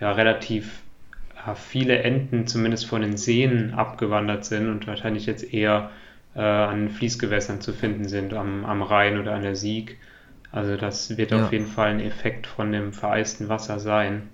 ja 0.00 0.10
relativ 0.12 0.82
viele 1.54 2.00
Enten 2.00 2.46
zumindest 2.46 2.86
von 2.86 3.00
den 3.00 3.16
Seen 3.16 3.74
abgewandert 3.74 4.44
sind 4.44 4.68
und 4.68 4.86
wahrscheinlich 4.86 5.24
jetzt 5.26 5.54
eher 5.54 5.90
äh, 6.34 6.40
an 6.40 6.90
Fließgewässern 6.90 7.60
zu 7.60 7.72
finden 7.72 8.08
sind, 8.08 8.34
am, 8.34 8.64
am 8.64 8.82
Rhein 8.82 9.20
oder 9.20 9.34
an 9.34 9.42
der 9.42 9.54
Sieg. 9.54 9.98
Also 10.50 10.76
das 10.76 11.16
wird 11.16 11.30
ja. 11.30 11.44
auf 11.44 11.52
jeden 11.52 11.68
Fall 11.68 11.90
ein 11.90 12.00
Effekt 12.00 12.48
von 12.48 12.72
dem 12.72 12.92
vereisten 12.92 13.48
Wasser 13.48 13.78
sein. 13.78 14.28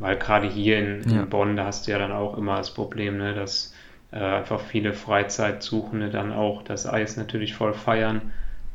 Weil 0.00 0.16
gerade 0.16 0.48
hier 0.48 0.78
in, 0.78 1.02
in 1.02 1.14
ja. 1.14 1.24
Bonn, 1.24 1.56
da 1.56 1.66
hast 1.66 1.86
du 1.86 1.92
ja 1.92 1.98
dann 1.98 2.12
auch 2.12 2.36
immer 2.36 2.56
das 2.56 2.74
Problem, 2.74 3.18
ne, 3.18 3.34
dass 3.34 3.74
äh, 4.10 4.18
einfach 4.18 4.60
viele 4.60 4.92
Freizeitsuchende 4.92 6.10
dann 6.10 6.32
auch 6.32 6.62
das 6.62 6.86
Eis 6.86 7.16
natürlich 7.16 7.54
voll 7.54 7.74
feiern 7.74 8.32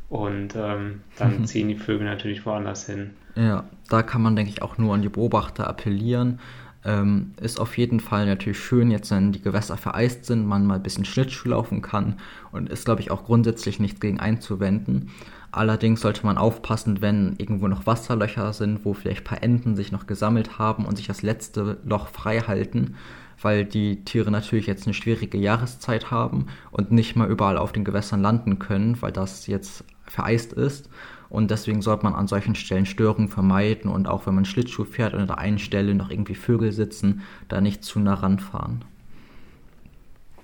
und 0.08 0.54
ähm, 0.56 1.00
dann 1.18 1.40
mhm. 1.40 1.46
ziehen 1.46 1.68
die 1.68 1.76
Vögel 1.76 2.06
natürlich 2.06 2.46
woanders 2.46 2.86
hin. 2.86 3.10
Ja, 3.34 3.64
da 3.88 4.02
kann 4.02 4.22
man, 4.22 4.36
denke 4.36 4.50
ich, 4.50 4.62
auch 4.62 4.78
nur 4.78 4.94
an 4.94 5.02
die 5.02 5.08
Beobachter 5.08 5.66
appellieren. 5.66 6.38
Ähm, 6.84 7.32
ist 7.40 7.58
auf 7.58 7.76
jeden 7.76 7.98
Fall 7.98 8.26
natürlich 8.26 8.60
schön, 8.60 8.92
jetzt 8.92 9.10
wenn 9.10 9.32
die 9.32 9.42
Gewässer 9.42 9.76
vereist 9.76 10.24
sind, 10.24 10.46
man 10.46 10.66
mal 10.66 10.76
ein 10.76 10.82
bisschen 10.82 11.04
Schlittschuh 11.04 11.48
laufen 11.48 11.82
kann 11.82 12.14
und 12.52 12.68
ist, 12.68 12.84
glaube 12.84 13.00
ich, 13.00 13.10
auch 13.10 13.24
grundsätzlich 13.24 13.80
nichts 13.80 13.98
gegen 13.98 14.20
einzuwenden. 14.20 15.10
Allerdings 15.50 16.00
sollte 16.00 16.24
man 16.24 16.38
aufpassen, 16.38 17.00
wenn 17.00 17.34
irgendwo 17.38 17.66
noch 17.66 17.86
Wasserlöcher 17.86 18.52
sind, 18.52 18.84
wo 18.84 18.94
vielleicht 18.94 19.22
ein 19.22 19.24
paar 19.24 19.42
Enten 19.42 19.74
sich 19.74 19.90
noch 19.90 20.06
gesammelt 20.06 20.58
haben 20.58 20.84
und 20.84 20.96
sich 20.96 21.08
das 21.08 21.22
letzte 21.22 21.78
Loch 21.84 22.08
frei 22.08 22.40
halten, 22.40 22.94
weil 23.42 23.64
die 23.64 24.04
Tiere 24.04 24.30
natürlich 24.30 24.66
jetzt 24.66 24.86
eine 24.86 24.94
schwierige 24.94 25.38
Jahreszeit 25.38 26.10
haben 26.10 26.46
und 26.70 26.92
nicht 26.92 27.16
mal 27.16 27.28
überall 27.28 27.58
auf 27.58 27.72
den 27.72 27.84
Gewässern 27.84 28.22
landen 28.22 28.58
können, 28.58 29.00
weil 29.02 29.12
das 29.12 29.46
jetzt 29.46 29.84
vereist 30.06 30.52
ist. 30.52 30.88
Und 31.28 31.50
deswegen 31.50 31.82
sollte 31.82 32.04
man 32.04 32.14
an 32.14 32.28
solchen 32.28 32.54
Stellen 32.54 32.86
Störungen 32.86 33.28
vermeiden 33.28 33.90
und 33.90 34.06
auch 34.06 34.26
wenn 34.26 34.34
man 34.34 34.44
Schlittschuh 34.44 34.84
fährt 34.84 35.12
und 35.12 35.20
an 35.20 35.26
der 35.26 35.38
einen 35.38 35.58
Stelle 35.58 35.94
noch 35.94 36.10
irgendwie 36.10 36.36
Vögel 36.36 36.72
sitzen, 36.72 37.22
da 37.48 37.60
nicht 37.60 37.82
zu 37.84 37.98
nah 37.98 38.14
ranfahren. 38.14 38.84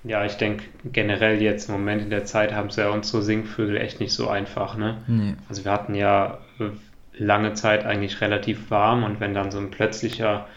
Ja, 0.05 0.25
ich 0.25 0.35
denke 0.35 0.65
generell 0.85 1.41
jetzt 1.41 1.69
im 1.69 1.77
Moment 1.77 2.03
in 2.03 2.11
der 2.11 2.25
Zeit 2.25 2.53
haben 2.53 2.69
es 2.69 2.77
ja 2.77 2.91
unsere 2.91 3.23
Singvögel 3.23 3.77
echt 3.77 4.01
nicht 4.01 4.13
so 4.13 4.29
einfach, 4.29 4.77
ne? 4.77 4.99
Nee. 5.07 5.35
Also 5.49 5.65
wir 5.65 5.71
hatten 5.71 5.95
ja 5.95 6.39
äh, 6.59 6.71
lange 7.17 7.55
Zeit 7.55 7.85
eigentlich 7.85 8.21
relativ 8.21 8.71
warm 8.71 9.05
und 9.05 9.21
wenn 9.21 9.35
dann 9.35 9.53
so 9.53 9.59
ein 9.59 9.71
plötzlicher 9.71 10.49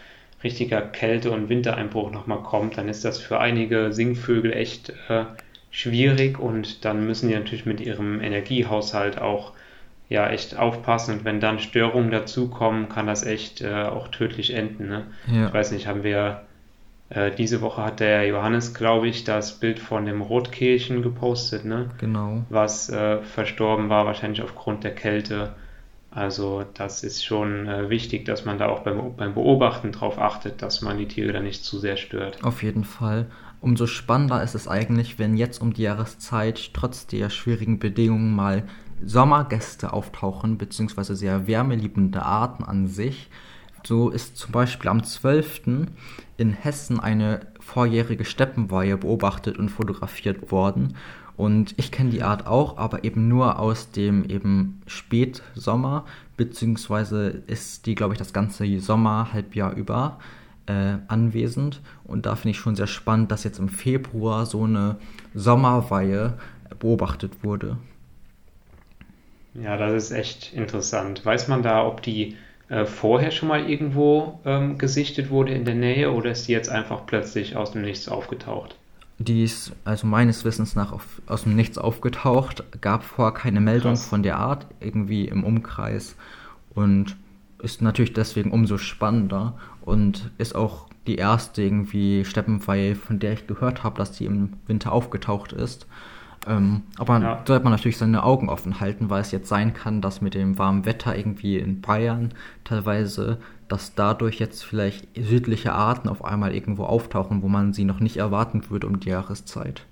richtiger 0.42 0.82
Kälte- 0.82 1.30
und 1.30 1.48
Wintereinbruch 1.48 2.10
nochmal 2.10 2.42
kommt, 2.42 2.76
dann 2.76 2.88
ist 2.88 3.04
das 3.04 3.18
für 3.18 3.38
einige 3.38 3.92
Singvögel 3.92 4.52
echt 4.52 4.92
äh, 5.08 5.24
schwierig 5.76 6.38
und 6.38 6.86
dann 6.86 7.04
müssen 7.04 7.28
die 7.28 7.34
natürlich 7.34 7.66
mit 7.66 7.82
ihrem 7.82 8.22
Energiehaushalt 8.22 9.20
auch 9.20 9.52
ja 10.08 10.26
echt 10.30 10.56
aufpassen 10.56 11.18
und 11.18 11.24
wenn 11.26 11.38
dann 11.38 11.58
Störungen 11.58 12.10
dazukommen, 12.10 12.88
kann 12.88 13.06
das 13.06 13.26
echt 13.26 13.60
äh, 13.60 13.82
auch 13.82 14.08
tödlich 14.08 14.54
enden. 14.54 14.88
Ne? 14.88 15.04
Ja. 15.30 15.48
Ich 15.48 15.52
weiß 15.52 15.72
nicht, 15.72 15.86
haben 15.86 16.02
wir 16.02 16.46
äh, 17.10 17.30
diese 17.30 17.60
Woche 17.60 17.84
hat 17.84 18.00
der 18.00 18.26
Johannes, 18.26 18.72
glaube 18.72 19.06
ich, 19.08 19.24
das 19.24 19.60
Bild 19.60 19.78
von 19.78 20.06
dem 20.06 20.22
Rotkehlchen 20.22 21.02
gepostet, 21.02 21.66
ne? 21.66 21.90
Genau. 21.98 22.44
Was 22.48 22.88
äh, 22.88 23.18
verstorben 23.20 23.90
war, 23.90 24.06
wahrscheinlich 24.06 24.40
aufgrund 24.40 24.82
der 24.82 24.94
Kälte. 24.94 25.56
Also 26.10 26.64
das 26.72 27.04
ist 27.04 27.22
schon 27.22 27.66
äh, 27.66 27.90
wichtig, 27.90 28.24
dass 28.24 28.46
man 28.46 28.56
da 28.56 28.68
auch 28.68 28.80
beim, 28.80 29.14
beim 29.14 29.34
Beobachten 29.34 29.92
darauf 29.92 30.18
achtet, 30.18 30.62
dass 30.62 30.80
man 30.80 30.96
die 30.96 31.06
Tiere 31.06 31.34
da 31.34 31.40
nicht 31.40 31.62
zu 31.64 31.78
sehr 31.78 31.98
stört. 31.98 32.42
Auf 32.42 32.62
jeden 32.62 32.84
Fall. 32.84 33.26
Umso 33.60 33.86
spannender 33.86 34.42
ist 34.42 34.54
es 34.54 34.68
eigentlich, 34.68 35.18
wenn 35.18 35.36
jetzt 35.36 35.60
um 35.60 35.72
die 35.72 35.82
Jahreszeit 35.82 36.72
trotz 36.74 37.06
der 37.06 37.30
schwierigen 37.30 37.78
Bedingungen 37.78 38.34
mal 38.34 38.64
Sommergäste 39.04 39.92
auftauchen, 39.92 40.58
beziehungsweise 40.58 41.16
sehr 41.16 41.46
wärmeliebende 41.46 42.22
Arten 42.22 42.64
an 42.64 42.86
sich. 42.86 43.30
So 43.84 44.10
ist 44.10 44.36
zum 44.36 44.52
Beispiel 44.52 44.90
am 44.90 45.04
12. 45.04 45.86
in 46.36 46.52
Hessen 46.52 46.98
eine 46.98 47.40
vorjährige 47.60 48.24
Steppenweihe 48.24 48.96
beobachtet 48.96 49.58
und 49.58 49.68
fotografiert 49.68 50.50
worden. 50.50 50.96
Und 51.36 51.74
ich 51.76 51.92
kenne 51.92 52.10
die 52.10 52.22
Art 52.22 52.46
auch, 52.46 52.78
aber 52.78 53.04
eben 53.04 53.28
nur 53.28 53.58
aus 53.58 53.90
dem 53.90 54.24
eben 54.24 54.80
Spätsommer, 54.86 56.04
beziehungsweise 56.36 57.28
ist 57.46 57.86
die, 57.86 57.94
glaube 57.94 58.14
ich, 58.14 58.18
das 58.18 58.32
ganze 58.32 58.80
Sommerhalbjahr 58.80 59.74
über 59.74 60.18
äh, 60.66 60.98
anwesend. 61.08 61.80
Und 62.04 62.26
da 62.26 62.36
finde 62.36 62.50
ich 62.50 62.58
schon 62.58 62.76
sehr 62.76 62.86
spannend, 62.86 63.30
dass 63.30 63.44
jetzt 63.44 63.58
im 63.58 63.68
Februar 63.68 64.46
so 64.46 64.64
eine 64.64 64.96
Sommerweihe 65.34 66.34
beobachtet 66.78 67.32
wurde. 67.42 67.76
Ja, 69.54 69.76
das 69.76 70.04
ist 70.04 70.10
echt 70.10 70.52
interessant. 70.52 71.24
Weiß 71.24 71.48
man 71.48 71.62
da, 71.62 71.86
ob 71.86 72.02
die 72.02 72.36
äh, 72.68 72.84
vorher 72.84 73.30
schon 73.30 73.48
mal 73.48 73.68
irgendwo 73.68 74.40
ähm, 74.44 74.76
gesichtet 74.76 75.30
wurde 75.30 75.52
in 75.54 75.64
der 75.64 75.74
Nähe 75.74 76.12
oder 76.12 76.30
ist 76.30 76.48
die 76.48 76.52
jetzt 76.52 76.68
einfach 76.68 77.06
plötzlich 77.06 77.56
aus 77.56 77.72
dem 77.72 77.82
Nichts 77.82 78.08
aufgetaucht? 78.08 78.76
Die 79.18 79.44
ist 79.44 79.72
also 79.84 80.06
meines 80.06 80.44
Wissens 80.44 80.74
nach 80.74 80.92
auf, 80.92 81.22
aus 81.26 81.44
dem 81.44 81.56
Nichts 81.56 81.78
aufgetaucht, 81.78 82.64
gab 82.82 83.02
vorher 83.02 83.32
keine 83.32 83.60
Meldung 83.60 83.92
Krass. 83.92 84.06
von 84.06 84.22
der 84.22 84.36
Art 84.36 84.66
irgendwie 84.80 85.26
im 85.26 85.42
Umkreis 85.42 86.16
und 86.74 87.16
ist 87.62 87.82
natürlich 87.82 88.12
deswegen 88.12 88.50
umso 88.50 88.78
spannender 88.78 89.54
und 89.82 90.30
ist 90.38 90.54
auch 90.54 90.88
die 91.06 91.16
erste 91.16 91.62
irgendwie 91.62 92.24
Steppenweihe, 92.24 92.94
von 92.94 93.18
der 93.18 93.34
ich 93.34 93.46
gehört 93.46 93.84
habe, 93.84 93.96
dass 93.96 94.12
die 94.12 94.24
im 94.24 94.54
Winter 94.66 94.92
aufgetaucht 94.92 95.52
ist. 95.52 95.86
Ähm, 96.46 96.82
aber 96.98 97.20
ja. 97.20 97.42
sollte 97.44 97.64
man 97.64 97.72
natürlich 97.72 97.98
seine 97.98 98.22
Augen 98.22 98.48
offen 98.48 98.78
halten, 98.78 99.10
weil 99.10 99.20
es 99.20 99.32
jetzt 99.32 99.48
sein 99.48 99.74
kann, 99.74 100.00
dass 100.00 100.20
mit 100.20 100.34
dem 100.34 100.58
warmen 100.58 100.84
Wetter 100.84 101.16
irgendwie 101.16 101.58
in 101.58 101.80
Bayern 101.80 102.34
teilweise, 102.62 103.38
dass 103.68 103.94
dadurch 103.94 104.38
jetzt 104.38 104.64
vielleicht 104.64 105.08
südliche 105.16 105.72
Arten 105.72 106.08
auf 106.08 106.24
einmal 106.24 106.54
irgendwo 106.54 106.84
auftauchen, 106.84 107.42
wo 107.42 107.48
man 107.48 107.72
sie 107.72 107.84
noch 107.84 107.98
nicht 107.98 108.18
erwarten 108.18 108.70
würde 108.70 108.86
um 108.86 109.00
die 109.00 109.08
Jahreszeit. 109.08 109.82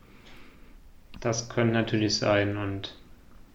Das 1.20 1.48
könnte 1.48 1.72
natürlich 1.72 2.16
sein 2.16 2.56
und 2.56 2.94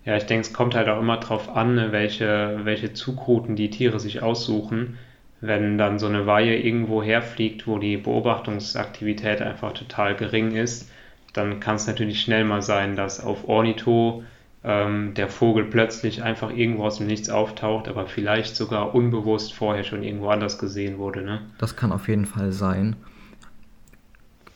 ja, 0.10 0.18
ich 0.18 0.26
denke, 0.26 0.42
es 0.42 0.54
kommt 0.54 0.74
halt 0.74 0.90
auch 0.90 1.00
immer 1.00 1.18
drauf 1.18 1.56
an, 1.56 1.76
ne, 1.76 1.92
welche, 1.92 2.62
welche 2.64 2.94
Zugrouten 2.94 3.56
die 3.56 3.70
Tiere 3.70 4.00
sich 4.00 4.24
aussuchen. 4.24 4.98
Wenn 5.40 5.78
dann 5.78 6.00
so 6.00 6.08
eine 6.08 6.26
Weihe 6.26 6.58
irgendwo 6.58 7.04
herfliegt, 7.04 7.68
wo 7.68 7.78
die 7.78 7.96
Beobachtungsaktivität 7.96 9.40
einfach 9.44 9.74
total 9.74 10.16
gering 10.16 10.56
ist, 10.56 10.90
dann 11.34 11.60
kann 11.60 11.76
es 11.76 11.86
natürlich 11.86 12.22
schnell 12.22 12.44
mal 12.44 12.64
sein, 12.64 12.96
dass 12.96 13.24
auf 13.24 13.48
Ornito 13.48 14.24
ähm, 14.64 15.14
der 15.14 15.28
Vogel 15.28 15.66
plötzlich 15.66 16.24
einfach 16.24 16.50
irgendwo 16.50 16.86
aus 16.86 16.98
dem 16.98 17.06
Nichts 17.06 17.30
auftaucht, 17.30 17.88
aber 17.88 18.08
vielleicht 18.08 18.56
sogar 18.56 18.96
unbewusst 18.96 19.54
vorher 19.54 19.84
schon 19.84 20.02
irgendwo 20.02 20.30
anders 20.30 20.58
gesehen 20.58 20.98
wurde. 20.98 21.22
Ne? 21.22 21.42
Das 21.60 21.76
kann 21.76 21.92
auf 21.92 22.08
jeden 22.08 22.26
Fall 22.26 22.52
sein. 22.52 22.96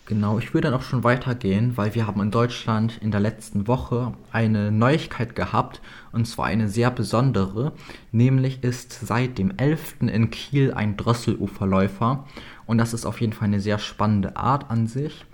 Genau, 0.05 0.38
ich 0.38 0.53
würde 0.53 0.69
dann 0.69 0.79
auch 0.79 0.83
schon 0.83 1.05
weitergehen, 1.05 1.77
weil 1.77 1.95
wir 1.95 2.05
haben 2.05 2.22
in 2.22 2.29
Deutschland 2.29 2.98
in 3.01 3.12
der 3.12 3.22
letzten 3.22 3.67
Woche 3.67 4.13
eine 4.33 4.69
Neuigkeit 4.69 5.33
gehabt, 5.33 5.81
und 6.12 6.27
zwar 6.27 6.48
eine 6.48 6.67
sehr 6.67 6.91
besondere, 6.91 7.72
nämlich 8.12 8.63
ist 8.63 8.91
seit 8.91 9.38
dem 9.38 9.57
11. 9.57 10.01
in 10.01 10.29
Kiel 10.29 10.74
ein 10.74 10.98
Drosseluferläufer 10.98 12.25
und 12.65 12.77
das 12.79 12.93
ist 12.93 13.05
auf 13.05 13.22
jeden 13.22 13.31
Fall 13.31 13.48
eine 13.48 13.62
sehr 13.62 13.79
spannende 13.79 14.36
Art 14.36 14.69
an 14.69 14.88
sich 14.88 15.25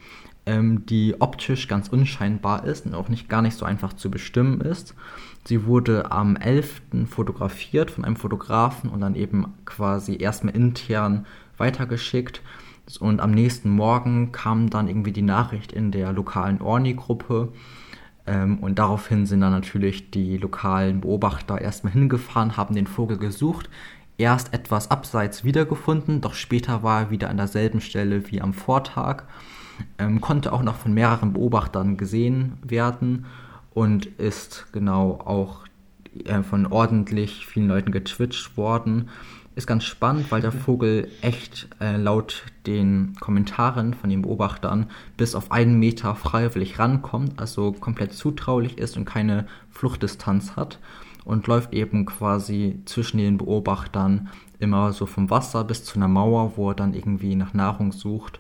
ähm, 0.50 0.86
die 0.88 1.16
optisch 1.20 1.68
ganz 1.68 1.90
unscheinbar 1.90 2.66
ist 2.66 2.86
und 2.88 2.96
auch 2.96 3.08
nicht 3.08 3.30
gar 3.30 3.42
nicht 3.44 3.56
so 3.56 3.66
einfach 3.66 3.94
zu 3.94 4.10
bestimmen 4.10 4.62
ist. 4.62 4.96
Sie 5.46 5.66
wurde 5.66 6.12
am 6.12 6.36
11. 6.36 6.82
fotografiert 7.08 7.92
von 7.92 8.04
einem 8.04 8.16
Fotografen 8.16 8.90
und 8.90 9.02
dann 9.02 9.16
eben 9.16 9.54
quasi 9.66 10.18
erstmal 10.20 10.56
intern 10.56 11.28
weitergeschickt. 11.58 12.42
Und 12.98 13.20
am 13.20 13.32
nächsten 13.32 13.70
Morgen 13.70 14.32
kam 14.32 14.70
dann 14.70 14.88
irgendwie 14.88 15.12
die 15.12 15.22
Nachricht 15.22 15.72
in 15.72 15.92
der 15.92 16.12
lokalen 16.14 16.62
Orni-Gruppe. 16.62 17.54
Ähm, 18.26 18.60
und 18.60 18.80
daraufhin 18.80 19.26
sind 19.26 19.42
dann 19.42 19.52
natürlich 19.52 20.12
die 20.12 20.38
lokalen 20.38 21.02
Beobachter 21.02 21.62
erstmal 21.62 21.94
hingefahren, 21.94 22.58
haben 22.58 22.76
den 22.76 22.88
Vogel 22.88 23.18
gesucht. 23.18 23.70
Erst 24.18 24.54
etwas 24.54 24.92
abseits 24.92 25.44
wiedergefunden, 25.44 26.20
doch 26.20 26.34
später 26.34 26.84
war 26.84 27.02
er 27.04 27.10
wieder 27.10 27.30
an 27.30 27.38
derselben 27.38 27.80
Stelle 27.80 28.30
wie 28.32 28.42
am 28.42 28.54
Vortag 28.54 29.24
ähm, 29.98 30.22
konnte 30.22 30.54
auch 30.54 30.64
noch 30.64 30.76
von 30.76 30.94
mehreren 30.94 31.34
Beobachtern 31.34 31.98
gesehen 31.98 32.58
werden 32.64 33.26
und 33.74 34.06
ist 34.06 34.68
genau 34.72 35.20
auch 35.24 35.66
äh, 36.26 36.42
von 36.44 36.66
ordentlich 36.66 37.46
vielen 37.46 37.68
Leuten 37.68 37.92
getwitcht 37.92 38.58
worden. 38.58 39.10
Ist 39.60 39.68
ganz 39.68 39.84
spannend, 39.84 40.32
weil 40.32 40.40
der 40.40 40.54
Vogel 40.54 41.10
echt 41.20 41.68
äh, 41.82 41.98
laut 41.98 42.46
den 42.66 43.14
Kommentaren 43.20 43.94
von 43.94 44.10
den 44.10 44.22
Beobachtern 44.22 44.90
bis 45.18 45.36
auf 45.36 45.52
einen 45.52 45.78
Meter 45.78 46.16
freiwillig 46.16 46.80
rankommt, 46.80 47.42
also 47.42 47.74
komplett 47.74 48.14
zutraulich 48.14 48.78
ist 48.78 48.96
und 48.96 49.04
keine 49.04 49.48
Fluchtdistanz 49.70 50.56
hat 50.56 50.80
und 51.26 51.46
läuft 51.48 51.74
eben 51.74 52.06
quasi 52.06 52.80
zwischen 52.86 53.18
den 53.18 53.38
Beobachtern 53.38 54.30
immer 54.60 54.94
so 54.94 55.06
vom 55.06 55.30
Wasser 55.30 55.66
bis 55.66 55.84
zu 55.84 55.98
einer 55.98 56.08
Mauer, 56.08 56.54
wo 56.56 56.70
er 56.70 56.76
dann 56.76 56.94
irgendwie 56.94 57.36
nach 57.36 57.54
Nahrung 57.54 57.92
sucht 57.92 58.40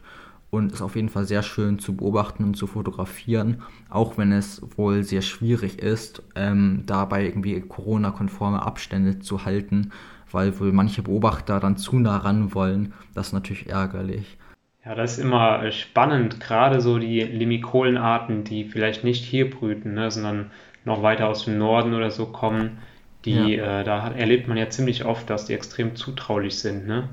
und 0.51 0.71
ist 0.71 0.81
auf 0.81 0.95
jeden 0.95 1.09
Fall 1.09 1.25
sehr 1.25 1.43
schön 1.43 1.79
zu 1.79 1.97
beobachten 1.97 2.45
und 2.45 2.55
zu 2.55 2.65
fotografieren, 2.65 3.61
auch 3.89 4.17
wenn 4.17 4.31
es 4.31 4.61
wohl 4.77 5.03
sehr 5.03 5.21
schwierig 5.21 5.79
ist, 5.79 6.23
ähm, 6.35 6.83
dabei 6.85 7.25
irgendwie 7.25 7.59
Corona-konforme 7.59 8.61
Abstände 8.61 9.19
zu 9.19 9.43
halten, 9.43 9.91
weil 10.31 10.59
wohl 10.59 10.71
manche 10.71 11.01
Beobachter 11.01 11.59
dann 11.59 11.77
zu 11.77 11.99
nah 11.99 12.17
ran 12.17 12.53
wollen. 12.53 12.93
Das 13.13 13.27
ist 13.27 13.33
natürlich 13.33 13.69
ärgerlich. 13.69 14.37
Ja, 14.85 14.95
das 14.95 15.13
ist 15.13 15.19
immer 15.19 15.71
spannend, 15.71 16.39
gerade 16.39 16.81
so 16.81 16.97
die 16.99 17.21
Limikolenarten, 17.21 18.43
die 18.43 18.63
vielleicht 18.65 19.03
nicht 19.03 19.23
hier 19.23 19.49
brüten, 19.49 19.93
ne, 19.93 20.09
sondern 20.09 20.51
noch 20.85 21.03
weiter 21.03 21.27
aus 21.27 21.45
dem 21.45 21.57
Norden 21.57 21.93
oder 21.93 22.11
so 22.11 22.27
kommen. 22.27 22.79
Die, 23.25 23.55
ja. 23.55 23.81
äh, 23.81 23.83
da 23.83 24.07
erlebt 24.09 24.47
man 24.47 24.57
ja 24.57 24.69
ziemlich 24.69 25.03
oft, 25.05 25.29
dass 25.29 25.45
die 25.45 25.53
extrem 25.53 25.95
zutraulich 25.95 26.57
sind, 26.59 26.87
ne? 26.87 27.09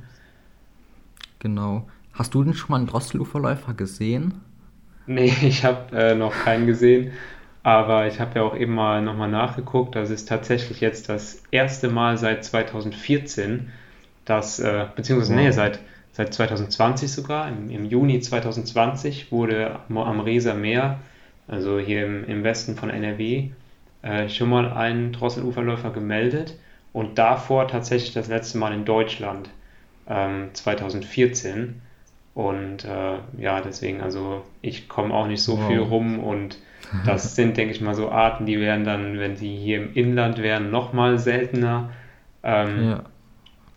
Genau. 1.41 1.89
Hast 2.13 2.33
du 2.35 2.45
denn 2.45 2.55
schon 2.55 2.71
mal 2.71 2.77
einen 2.79 2.87
Drosseluferläufer 2.87 3.75
gesehen? 3.75 4.41
Nee, 5.07 5.33
ich 5.43 5.65
habe 5.65 5.97
äh, 5.97 6.15
noch 6.15 6.33
keinen 6.33 6.67
gesehen. 6.67 7.13
Aber 7.67 8.07
ich 8.07 8.21
habe 8.21 8.39
ja 8.39 8.45
auch 8.45 8.57
eben 8.57 8.77
mal 8.77 9.03
nochmal 9.03 9.29
nachgeguckt. 9.29 9.97
Das 9.97 10.11
ist 10.11 10.29
tatsächlich 10.29 10.81
jetzt 10.81 11.09
das 11.09 11.43
erste 11.51 11.89
Mal 11.89 12.17
seit 12.17 12.45
2014, 12.45 13.73
dass, 14.25 14.61
äh, 14.61 14.87
beziehungsweise 14.95 15.35
wow. 15.35 15.41
nee, 15.41 15.51
seit, 15.51 15.81
seit 16.13 16.33
2020 16.33 17.11
sogar, 17.11 17.49
im, 17.49 17.69
im 17.69 17.85
Juni 17.85 18.21
2020 18.21 19.33
wurde 19.33 19.81
am 19.89 20.21
Reser 20.21 20.55
Meer, 20.55 21.01
also 21.49 21.81
hier 21.81 22.07
im, 22.07 22.25
im 22.29 22.45
Westen 22.45 22.77
von 22.77 22.89
NRW, 22.89 23.49
äh, 24.03 24.29
schon 24.29 24.49
mal 24.49 24.73
ein 24.73 25.13
Drosseluferläufer 25.13 25.91
gemeldet 25.91 26.55
und 26.93 27.19
davor 27.19 27.67
tatsächlich 27.67 28.13
das 28.15 28.29
letzte 28.29 28.59
Mal 28.59 28.75
in 28.75 28.85
Deutschland 28.85 29.51
ähm, 30.09 30.51
2014. 30.53 31.83
Und 32.33 32.85
äh, 32.85 33.19
ja, 33.43 33.61
deswegen, 33.61 34.03
also 34.03 34.45
ich 34.63 34.89
komme 34.89 35.13
auch 35.13 35.27
nicht 35.27 35.43
so 35.43 35.59
wow. 35.59 35.67
viel 35.67 35.81
rum 35.81 36.21
und 36.21 36.59
das 37.05 37.35
sind, 37.35 37.57
denke 37.57 37.75
ich 37.75 37.81
mal, 37.81 37.95
so 37.95 38.11
Arten, 38.11 38.47
die 38.47 38.61
werden 38.61 38.85
dann, 38.85 39.19
wenn 39.19 39.37
sie 39.37 39.55
hier 39.57 39.79
im 39.79 39.95
Inland 39.95 40.39
wären, 40.39 40.71
nochmal 40.71 41.19
seltener. 41.19 41.91
Ähm, 42.43 42.91
ja. 42.91 43.03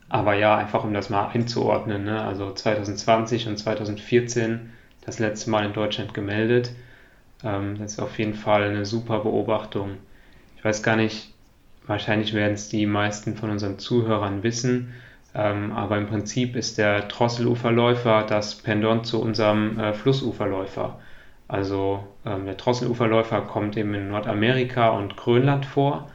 Aber 0.09 0.33
ja, 0.33 0.57
einfach 0.57 0.83
um 0.83 0.93
das 0.93 1.09
mal 1.09 1.27
einzuordnen, 1.27 2.03
ne? 2.03 2.23
also 2.23 2.51
2020 2.51 3.47
und 3.47 3.57
2014 3.57 4.71
das 5.05 5.19
letzte 5.19 5.49
Mal 5.49 5.65
in 5.65 5.73
Deutschland 5.73 6.13
gemeldet. 6.13 6.71
Ähm, 7.43 7.77
das 7.77 7.93
ist 7.93 7.99
auf 7.99 8.17
jeden 8.17 8.33
Fall 8.33 8.63
eine 8.63 8.85
super 8.85 9.19
Beobachtung. 9.19 9.97
Ich 10.57 10.65
weiß 10.65 10.83
gar 10.83 10.95
nicht, 10.95 11.33
wahrscheinlich 11.85 12.33
werden 12.33 12.53
es 12.53 12.69
die 12.69 12.85
meisten 12.85 13.35
von 13.35 13.49
unseren 13.49 13.79
Zuhörern 13.79 14.43
wissen, 14.43 14.93
ähm, 15.35 15.71
aber 15.71 15.97
im 15.97 16.07
Prinzip 16.07 16.55
ist 16.55 16.77
der 16.77 17.01
Drosseluferläufer 17.01 18.25
das 18.27 18.55
Pendant 18.55 19.05
zu 19.05 19.21
unserem 19.21 19.79
äh, 19.79 19.93
Flussuferläufer. 19.93 20.99
Also 21.49 22.07
ähm, 22.25 22.45
der 22.45 22.55
Drosseluferläufer 22.55 23.41
kommt 23.41 23.75
eben 23.75 23.93
in 23.95 24.09
Nordamerika 24.09 24.89
und 24.89 25.17
Grönland 25.17 25.65
vor 25.65 26.09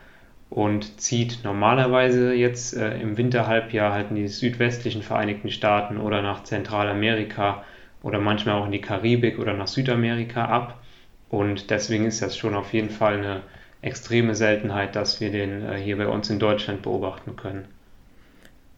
und 0.49 1.01
zieht 1.01 1.41
normalerweise 1.45 2.35
jetzt 2.35 2.77
äh, 2.77 3.01
im 3.01 3.17
Winterhalbjahr 3.17 3.93
halt 3.93 4.11
in 4.11 4.17
die 4.17 4.29
südwestlichen 4.29 5.03
Vereinigten 5.03 5.51
Staaten 5.51 5.99
oder 5.99 6.23
nach 6.23 6.45
Zentralamerika 6.45 7.65
oder 8.03 8.21
manchmal 8.21 8.55
auch 8.61 8.67
in 8.67 8.73
die 8.73 8.81
Karibik 8.81 9.39
oder 9.41 9.55
nach 9.55 9.67
Südamerika 9.67 10.45
ab. 10.47 10.81
Und 11.31 11.71
deswegen 11.71 12.07
ist 12.07 12.23
das 12.23 12.37
schon 12.37 12.55
auf 12.55 12.73
jeden 12.73 12.91
Fall 12.91 13.19
eine 13.19 13.43
extreme 13.83 14.37
Seltenheit, 14.37 14.95
dass 14.97 15.21
wir 15.21 15.33
den 15.33 15.65
äh, 15.67 15.77
hier 15.79 15.97
bei 15.99 16.07
uns 16.07 16.31
in 16.31 16.39
Deutschland 16.39 16.83
beobachten 16.83 17.35
können. 17.37 17.74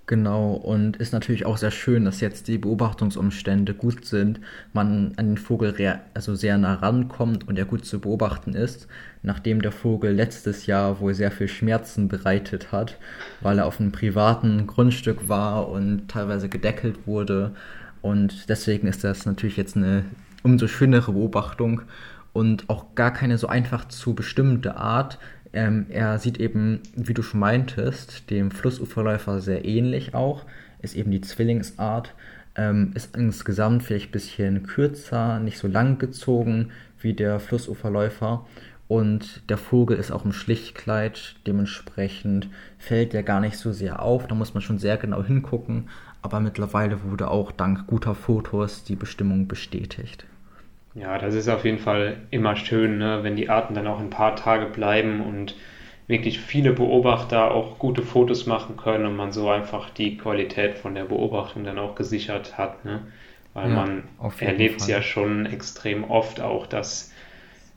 Genau, 0.08 0.52
und 0.52 0.98
ist 0.98 1.12
natürlich 1.12 1.46
auch 1.46 1.56
sehr 1.56 1.72
schön, 1.72 2.04
dass 2.04 2.20
jetzt 2.20 2.46
die 2.46 2.58
Beobachtungsumstände 2.58 3.75
gut 3.75 4.04
sind, 4.04 4.40
man 4.72 5.12
an 5.16 5.26
den 5.26 5.36
Vogel 5.36 5.75
also 6.14 6.36
sehr 6.36 6.58
nah 6.58 6.75
rankommt 6.75 7.48
und 7.48 7.58
er 7.58 7.64
gut 7.64 7.84
zu 7.84 7.98
beobachten 7.98 8.54
ist, 8.54 8.86
nachdem 9.25 9.62
der 9.62 9.72
Vogel 9.72 10.12
letztes 10.12 10.66
Jahr 10.66 11.00
wohl 11.00 11.12
sehr 11.12 11.32
viel 11.32 11.48
Schmerzen 11.48 12.06
bereitet 12.06 12.70
hat, 12.70 12.98
weil 13.40 13.58
er 13.58 13.66
auf 13.66 13.80
einem 13.80 13.90
privaten 13.90 14.68
Grundstück 14.68 15.28
war 15.28 15.68
und 15.68 16.06
teilweise 16.06 16.48
gedeckelt 16.48 17.08
wurde. 17.08 17.50
Und 18.00 18.48
deswegen 18.48 18.86
ist 18.86 19.02
das 19.02 19.26
natürlich 19.26 19.56
jetzt 19.56 19.76
eine 19.76 20.04
umso 20.44 20.68
schönere 20.68 21.14
Beobachtung 21.14 21.82
und 22.32 22.70
auch 22.70 22.94
gar 22.94 23.12
keine 23.12 23.38
so 23.38 23.48
einfach 23.48 23.88
zu 23.88 24.14
bestimmte 24.14 24.76
Art, 24.76 25.18
ähm, 25.56 25.86
er 25.88 26.18
sieht 26.18 26.38
eben, 26.38 26.80
wie 26.94 27.14
du 27.14 27.22
schon 27.22 27.40
meintest, 27.40 28.30
dem 28.30 28.50
Flussuferläufer 28.50 29.40
sehr 29.40 29.64
ähnlich 29.64 30.14
auch, 30.14 30.44
ist 30.82 30.94
eben 30.94 31.10
die 31.10 31.22
Zwillingsart, 31.22 32.14
ähm, 32.56 32.92
ist 32.94 33.16
insgesamt 33.16 33.82
vielleicht 33.82 34.10
ein 34.10 34.12
bisschen 34.12 34.62
kürzer, 34.64 35.38
nicht 35.40 35.56
so 35.56 35.66
lang 35.66 35.98
gezogen 35.98 36.72
wie 37.00 37.14
der 37.14 37.40
Flussuferläufer. 37.40 38.46
Und 38.86 39.48
der 39.48 39.56
Vogel 39.56 39.96
ist 39.96 40.12
auch 40.12 40.26
im 40.26 40.32
Schlichtkleid, 40.32 41.36
dementsprechend 41.46 42.48
fällt 42.78 43.14
er 43.14 43.22
gar 43.22 43.40
nicht 43.40 43.56
so 43.56 43.72
sehr 43.72 44.02
auf, 44.02 44.26
da 44.26 44.34
muss 44.34 44.52
man 44.52 44.62
schon 44.62 44.78
sehr 44.78 44.98
genau 44.98 45.25
hingucken, 45.25 45.88
aber 46.20 46.40
mittlerweile 46.40 47.02
wurde 47.02 47.28
auch 47.28 47.50
dank 47.50 47.86
guter 47.86 48.14
Fotos 48.14 48.84
die 48.84 48.94
Bestimmung 48.94 49.48
bestätigt. 49.48 50.26
Ja, 50.96 51.18
das 51.18 51.34
ist 51.34 51.49
auf 51.49 51.66
jeden 51.66 51.78
Fall 51.78 52.16
immer 52.30 52.56
schön, 52.56 52.97
ne, 52.97 53.18
wenn 53.23 53.36
die 53.36 53.50
Arten 53.50 53.75
dann 53.75 53.86
auch 53.86 54.00
ein 54.00 54.08
paar 54.08 54.34
Tage 54.34 54.64
bleiben 54.64 55.21
und 55.21 55.54
wirklich 56.06 56.40
viele 56.40 56.73
Beobachter 56.73 57.50
auch 57.50 57.78
gute 57.78 58.02
Fotos 58.02 58.47
machen 58.47 58.78
können 58.78 59.04
und 59.04 59.14
man 59.14 59.30
so 59.30 59.50
einfach 59.50 59.90
die 59.90 60.16
Qualität 60.16 60.78
von 60.78 60.94
der 60.94 61.04
Beobachtung 61.04 61.64
dann 61.64 61.78
auch 61.78 61.97
gesichert 61.97 62.56
hat. 62.56 62.86
Ne? 62.86 63.02
Weil 63.52 63.68
ja, 63.68 63.75
man 63.75 64.04
erlebt 64.40 64.80
es 64.80 64.86
ja 64.86 65.02
schon 65.02 65.44
extrem 65.44 66.04
oft 66.04 66.40
auch, 66.40 66.66
dass 66.66 67.12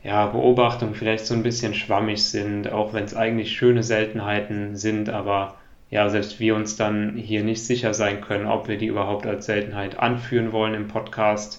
ja, 0.02 0.28
Beobachtungen 0.28 0.96
vielleicht 0.96 1.26
so 1.26 1.34
ein 1.34 1.44
bisschen 1.44 1.74
schwammig 1.74 2.24
sind, 2.24 2.72
auch 2.72 2.94
wenn 2.94 3.04
es 3.04 3.16
eigentlich 3.16 3.52
schöne 3.52 3.84
Seltenheiten 3.84 4.78
sind, 4.78 5.10
aber 5.10 5.58
ja, 5.90 6.08
selbst 6.08 6.40
wir 6.40 6.56
uns 6.56 6.78
dann 6.78 7.18
hier 7.18 7.44
nicht 7.44 7.66
sicher 7.66 7.94
sein 7.94 8.22
können, 8.22 8.46
ob 8.46 8.70
wir 8.70 8.78
die 8.78 8.86
überhaupt 8.86 9.26
als 9.26 9.48
Seltenheit 9.48 10.00
anführen 10.00 10.54
wollen 10.54 10.74
im 10.74 10.88
Podcast 10.88 11.59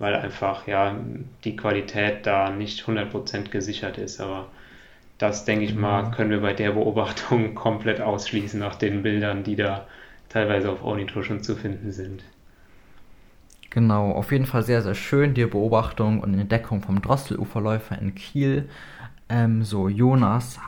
weil 0.00 0.16
einfach 0.16 0.66
ja 0.66 0.96
die 1.44 1.54
Qualität 1.54 2.26
da 2.26 2.50
nicht 2.50 2.84
100% 2.84 3.50
gesichert 3.50 3.98
ist. 3.98 4.20
Aber 4.20 4.48
das, 5.18 5.44
denke 5.44 5.66
ich 5.66 5.74
mal, 5.74 6.04
mhm. 6.04 6.10
können 6.10 6.30
wir 6.30 6.40
bei 6.40 6.54
der 6.54 6.72
Beobachtung 6.72 7.54
komplett 7.54 8.00
ausschließen 8.00 8.58
nach 8.58 8.74
den 8.74 9.02
Bildern, 9.02 9.44
die 9.44 9.54
da 9.54 9.86
teilweise 10.30 10.70
auf 10.70 10.82
Ornito 10.82 11.22
schon 11.22 11.42
zu 11.42 11.54
finden 11.54 11.92
sind. 11.92 12.24
Genau, 13.68 14.10
auf 14.12 14.32
jeden 14.32 14.46
Fall 14.46 14.64
sehr, 14.64 14.82
sehr 14.82 14.96
schön, 14.96 15.34
die 15.34 15.44
Beobachtung 15.44 16.20
und 16.20 16.34
Entdeckung 16.34 16.80
vom 16.80 17.02
Drosseluferläufer 17.02 17.96
in 17.98 18.14
Kiel. 18.14 18.68
Ähm, 19.28 19.62
so, 19.62 19.88
Jonas, 19.88 20.58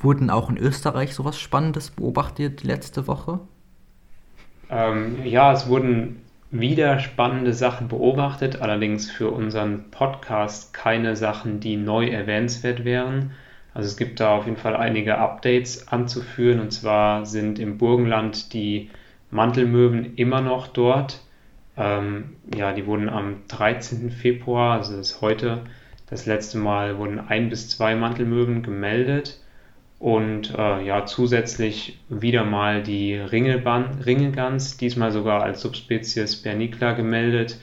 wurden 0.00 0.28
auch 0.30 0.50
in 0.50 0.58
Österreich 0.58 1.14
sowas 1.14 1.40
Spannendes 1.40 1.90
beobachtet 1.90 2.62
letzte 2.62 3.06
Woche? 3.06 3.40
Ähm, 4.68 5.24
ja, 5.24 5.52
es 5.52 5.66
wurden 5.66 6.20
wieder 6.50 6.98
spannende 6.98 7.52
Sachen 7.52 7.88
beobachtet, 7.88 8.60
allerdings 8.60 9.10
für 9.10 9.30
unseren 9.30 9.90
Podcast 9.90 10.74
keine 10.74 11.14
Sachen, 11.14 11.60
die 11.60 11.76
neu 11.76 12.08
erwähnenswert 12.08 12.84
wären. 12.84 13.32
Also 13.72 13.86
es 13.86 13.96
gibt 13.96 14.18
da 14.18 14.36
auf 14.36 14.46
jeden 14.46 14.56
Fall 14.56 14.74
einige 14.74 15.18
Updates 15.18 15.88
anzuführen 15.88 16.60
und 16.60 16.72
zwar 16.72 17.24
sind 17.24 17.58
im 17.60 17.78
Burgenland 17.78 18.52
die 18.52 18.90
Mantelmöwen 19.30 20.16
immer 20.16 20.40
noch 20.40 20.66
dort. 20.66 21.20
Ähm, 21.76 22.36
ja, 22.54 22.72
die 22.72 22.86
wurden 22.86 23.08
am 23.08 23.42
13. 23.46 24.10
Februar, 24.10 24.78
also 24.78 24.96
das 24.96 25.12
ist 25.12 25.20
heute, 25.20 25.62
das 26.08 26.26
letzte 26.26 26.58
Mal 26.58 26.98
wurden 26.98 27.20
ein 27.20 27.48
bis 27.48 27.68
zwei 27.68 27.94
Mantelmöwen 27.94 28.64
gemeldet. 28.64 29.39
Und 30.00 30.54
äh, 30.56 30.82
ja, 30.82 31.04
zusätzlich 31.04 32.00
wieder 32.08 32.42
mal 32.44 32.82
die 32.82 33.16
Ringelgans, 33.16 34.78
diesmal 34.78 35.12
sogar 35.12 35.42
als 35.42 35.60
Subspezies 35.60 36.36
Bernicla 36.36 36.92
gemeldet, 36.92 37.58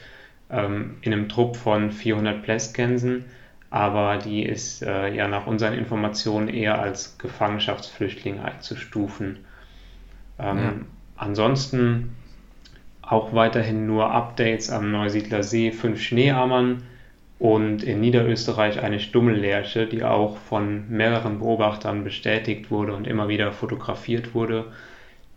ähm, 0.52 0.97
in 1.02 1.13
einem 1.13 1.30
Trupp 1.30 1.56
von 1.56 1.91
400 1.91 2.43
Plästgänsen. 2.43 3.26
Aber 3.71 4.17
die 4.17 4.43
ist 4.43 4.84
äh, 4.84 5.13
ja 5.15 5.28
nach 5.28 5.47
unseren 5.47 5.73
Informationen 5.73 6.47
eher 6.47 6.80
als 6.80 7.17
Gefangenschaftsflüchtling 7.17 8.39
einzustufen. 8.39 9.39
Ähm, 10.38 10.58
ja. 10.58 10.73
Ansonsten 11.17 12.15
auch 13.02 13.34
weiterhin 13.34 13.88
nur 13.88 14.12
Updates 14.12 14.69
am 14.69 14.91
Neusiedler 14.91 15.41
See, 15.41 15.71
fünf 15.71 16.00
Schneeammern 16.02 16.84
und 17.39 17.84
in 17.84 18.00
Niederösterreich 18.02 18.82
eine 18.82 19.00
Stummellerche, 19.00 19.86
die 19.86 20.04
auch 20.04 20.38
von 20.38 20.89
mehreren 20.89 21.39
Beobachtern 21.39 22.04
bestätigt 22.04 22.71
wurde 22.71 22.93
und 22.93 23.06
immer 23.06 23.28
wieder 23.28 23.52
fotografiert 23.52 24.34
wurde. 24.34 24.65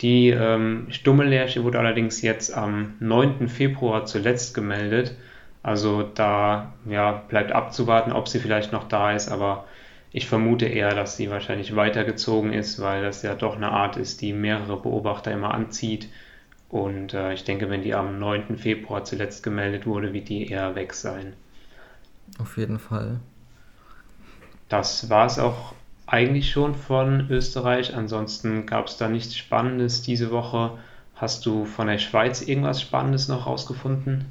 Die 0.01 0.31
ähm, 0.31 0.87
Stummellerche 0.91 1.63
wurde 1.63 1.79
allerdings 1.79 2.23
jetzt 2.23 2.57
am 2.57 2.95
9. 3.01 3.49
Februar 3.49 4.07
zuletzt 4.07 4.55
gemeldet. 4.55 5.15
Also 5.63 6.03
da 6.03 6.73
ja, 6.89 7.13
bleibt 7.29 7.53
abzuwarten, 7.53 8.13
ob 8.13 8.29
sie 8.29 8.39
vielleicht 8.39 8.73
noch 8.73 8.85
da 8.89 9.13
ist, 9.13 9.31
aber 9.31 9.67
ich 10.11 10.27
vermute 10.27 10.67
eher, 10.67 10.95
dass 10.95 11.19
sie 11.19 11.31
wahrscheinlich 11.31 11.77
weitergezogen 11.77 12.53
ist, 12.55 12.81
weil 12.81 13.03
das 13.03 13.23
ja 13.23 13.35
doch 13.35 13.57
eine 13.57 13.71
Art 13.71 13.99
ist, 13.99 14.23
die 14.23 14.33
mehrere 14.33 14.81
Beobachter 14.81 15.33
immer 15.33 15.53
anzieht. 15.53 16.09
Und 16.71 17.13
äh, 17.15 17.35
ich 17.35 17.45
denke, 17.45 17.69
wenn 17.69 17.83
die 17.83 17.95
am 17.95 18.19
9. 18.19 18.57
Februar 18.57 19.05
zuletzt 19.05 19.43
gemeldet 19.43 19.87
wurde, 19.87 20.15
wird 20.15 20.31
die 20.31 20.51
eher 20.51 20.75
weg 20.75 20.95
sein. 20.95 21.35
Auf 22.39 22.57
jeden 22.57 22.79
Fall. 22.79 23.21
Das 24.69 25.11
war 25.11 25.27
es 25.27 25.39
auch 25.39 25.75
eigentlich 26.07 26.51
schon 26.51 26.75
von 26.75 27.29
Österreich. 27.31 27.95
Ansonsten 27.95 28.67
gab 28.67 28.87
es 28.87 28.97
da 28.97 29.09
nichts 29.09 29.37
Spannendes 29.37 30.03
diese 30.03 30.31
Woche. 30.31 30.79
Hast 31.17 31.45
du 31.47 31.65
von 31.65 31.87
der 31.87 31.99
Schweiz 31.99 32.41
irgendwas 32.41 32.81
Spannendes 32.81 33.29
noch 33.29 33.47
rausgefunden? 33.47 34.27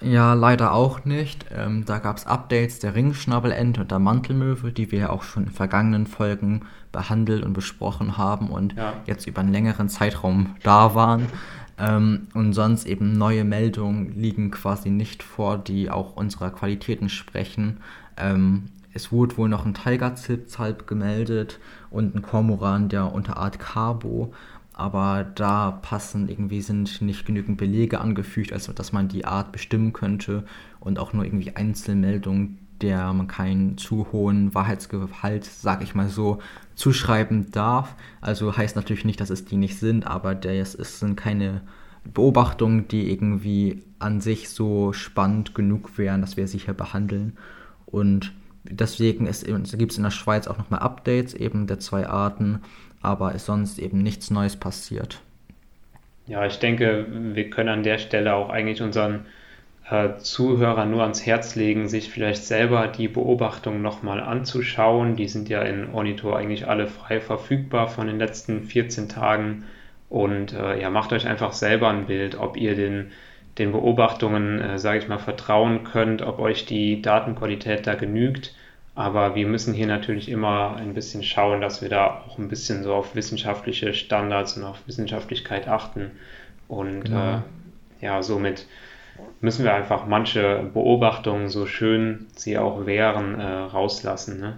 Ja, 0.00 0.34
leider 0.34 0.72
auch 0.72 1.04
nicht. 1.04 1.46
Ähm, 1.54 1.84
da 1.84 1.98
gab 1.98 2.16
es 2.16 2.26
Updates 2.26 2.78
der 2.78 2.94
Ringschnabelente 2.94 3.80
und 3.80 3.90
der 3.90 3.98
Mantelmöwe, 3.98 4.72
die 4.72 4.90
wir 4.90 4.98
ja 4.98 5.10
auch 5.10 5.22
schon 5.22 5.44
in 5.44 5.50
vergangenen 5.50 6.06
Folgen 6.06 6.62
behandelt 6.92 7.42
und 7.42 7.54
besprochen 7.54 8.18
haben 8.18 8.50
und 8.50 8.74
ja. 8.74 8.94
jetzt 9.06 9.26
über 9.26 9.40
einen 9.40 9.52
längeren 9.52 9.88
Zeitraum 9.88 10.56
da 10.62 10.94
waren. 10.94 11.26
Ähm, 11.78 12.28
und 12.34 12.52
sonst 12.52 12.86
eben 12.86 13.12
neue 13.12 13.44
Meldungen 13.44 14.18
liegen 14.18 14.50
quasi 14.50 14.90
nicht 14.90 15.22
vor, 15.22 15.58
die 15.58 15.90
auch 15.90 16.16
unserer 16.16 16.50
Qualität 16.50 17.00
entsprechen. 17.00 17.78
Ähm, 18.16 18.64
es 18.92 19.10
wurde 19.10 19.36
wohl 19.36 19.48
noch 19.48 19.66
ein 19.66 19.74
Tiger-Zipzalp 19.74 20.86
gemeldet 20.86 21.58
und 21.90 22.14
ein 22.14 22.22
Kormoran 22.22 22.88
der 22.88 23.12
Unterart 23.12 23.58
Carbo. 23.58 24.32
aber 24.76 25.24
da 25.36 25.70
passen 25.82 26.28
irgendwie 26.28 26.60
sind 26.60 27.00
nicht 27.00 27.24
genügend 27.26 27.58
Belege 27.58 28.00
angefügt, 28.00 28.52
als 28.52 28.66
dass 28.74 28.92
man 28.92 29.06
die 29.08 29.24
Art 29.24 29.52
bestimmen 29.52 29.92
könnte 29.92 30.44
und 30.80 30.98
auch 30.98 31.12
nur 31.12 31.24
irgendwie 31.24 31.54
Einzelmeldungen, 31.54 32.58
der 32.82 33.12
man 33.12 33.28
keinen 33.28 33.78
zu 33.78 34.08
hohen 34.12 34.54
Wahrheitsgehalt, 34.54 35.44
sag 35.44 35.82
ich 35.82 35.94
mal 35.94 36.08
so, 36.08 36.38
zuschreiben 36.74 37.50
darf. 37.50 37.94
Also 38.20 38.56
heißt 38.56 38.76
natürlich 38.76 39.04
nicht, 39.04 39.20
dass 39.20 39.30
es 39.30 39.44
die 39.44 39.56
nicht 39.56 39.78
sind, 39.78 40.06
aber 40.06 40.34
das 40.34 40.72
sind 40.72 41.16
keine 41.16 41.62
Beobachtungen, 42.04 42.88
die 42.88 43.10
irgendwie 43.10 43.82
an 43.98 44.20
sich 44.20 44.50
so 44.50 44.92
spannend 44.92 45.54
genug 45.54 45.96
wären, 45.96 46.20
dass 46.20 46.36
wir 46.36 46.46
sie 46.48 46.58
hier 46.58 46.74
behandeln. 46.74 47.36
Und 47.86 48.32
deswegen 48.64 49.24
gibt 49.24 49.92
es 49.92 49.96
in 49.96 50.02
der 50.02 50.10
Schweiz 50.10 50.46
auch 50.46 50.58
nochmal 50.58 50.80
Updates 50.80 51.32
eben 51.32 51.66
der 51.66 51.78
zwei 51.78 52.06
Arten, 52.06 52.60
aber 53.00 53.34
ist 53.34 53.46
sonst 53.46 53.78
eben 53.78 53.98
nichts 53.98 54.30
Neues 54.30 54.56
passiert. 54.56 55.20
Ja, 56.26 56.44
ich 56.46 56.58
denke, 56.58 57.06
wir 57.34 57.50
können 57.50 57.68
an 57.68 57.82
der 57.82 57.98
Stelle 57.98 58.34
auch 58.34 58.48
eigentlich 58.48 58.82
unseren 58.82 59.26
äh, 59.90 60.16
Zuhörern 60.18 60.90
nur 60.90 61.02
ans 61.02 61.26
Herz 61.26 61.54
legen, 61.56 61.88
sich 61.88 62.10
vielleicht 62.10 62.44
selber 62.44 62.88
die 62.88 63.08
Beobachtungen 63.08 63.82
nochmal 63.82 64.20
anzuschauen. 64.20 65.16
Die 65.16 65.28
sind 65.28 65.48
ja 65.48 65.62
in 65.62 65.92
Ornitor 65.92 66.38
eigentlich 66.38 66.66
alle 66.66 66.86
frei 66.86 67.20
verfügbar 67.20 67.88
von 67.88 68.06
den 68.06 68.18
letzten 68.18 68.64
14 68.64 69.08
Tagen. 69.08 69.64
Und 70.08 70.52
äh, 70.52 70.80
ja, 70.80 70.90
macht 70.90 71.12
euch 71.12 71.26
einfach 71.26 71.52
selber 71.52 71.88
ein 71.90 72.06
Bild, 72.06 72.38
ob 72.38 72.56
ihr 72.56 72.74
den, 72.76 73.10
den 73.58 73.72
Beobachtungen, 73.72 74.60
äh, 74.60 74.78
sage 74.78 74.98
ich 74.98 75.08
mal, 75.08 75.18
vertrauen 75.18 75.84
könnt, 75.84 76.22
ob 76.22 76.38
euch 76.38 76.64
die 76.66 77.02
Datenqualität 77.02 77.86
da 77.86 77.94
genügt. 77.94 78.54
Aber 78.94 79.34
wir 79.34 79.46
müssen 79.46 79.74
hier 79.74 79.88
natürlich 79.88 80.28
immer 80.28 80.76
ein 80.76 80.94
bisschen 80.94 81.24
schauen, 81.24 81.60
dass 81.60 81.82
wir 81.82 81.88
da 81.88 82.22
auch 82.26 82.38
ein 82.38 82.48
bisschen 82.48 82.84
so 82.84 82.94
auf 82.94 83.16
wissenschaftliche 83.16 83.92
Standards 83.92 84.56
und 84.56 84.64
auf 84.64 84.86
Wissenschaftlichkeit 84.86 85.66
achten. 85.68 86.12
Und 86.68 87.06
genau. 87.06 87.38
äh, 87.38 87.40
ja, 88.00 88.22
somit 88.22 88.66
müssen 89.40 89.64
wir 89.64 89.74
einfach 89.74 90.06
manche 90.06 90.70
Beobachtungen, 90.72 91.48
so 91.48 91.66
schön 91.66 92.26
sie 92.36 92.58
auch 92.58 92.86
wären, 92.86 93.38
äh, 93.38 93.44
rauslassen. 93.44 94.40
Ne? 94.40 94.56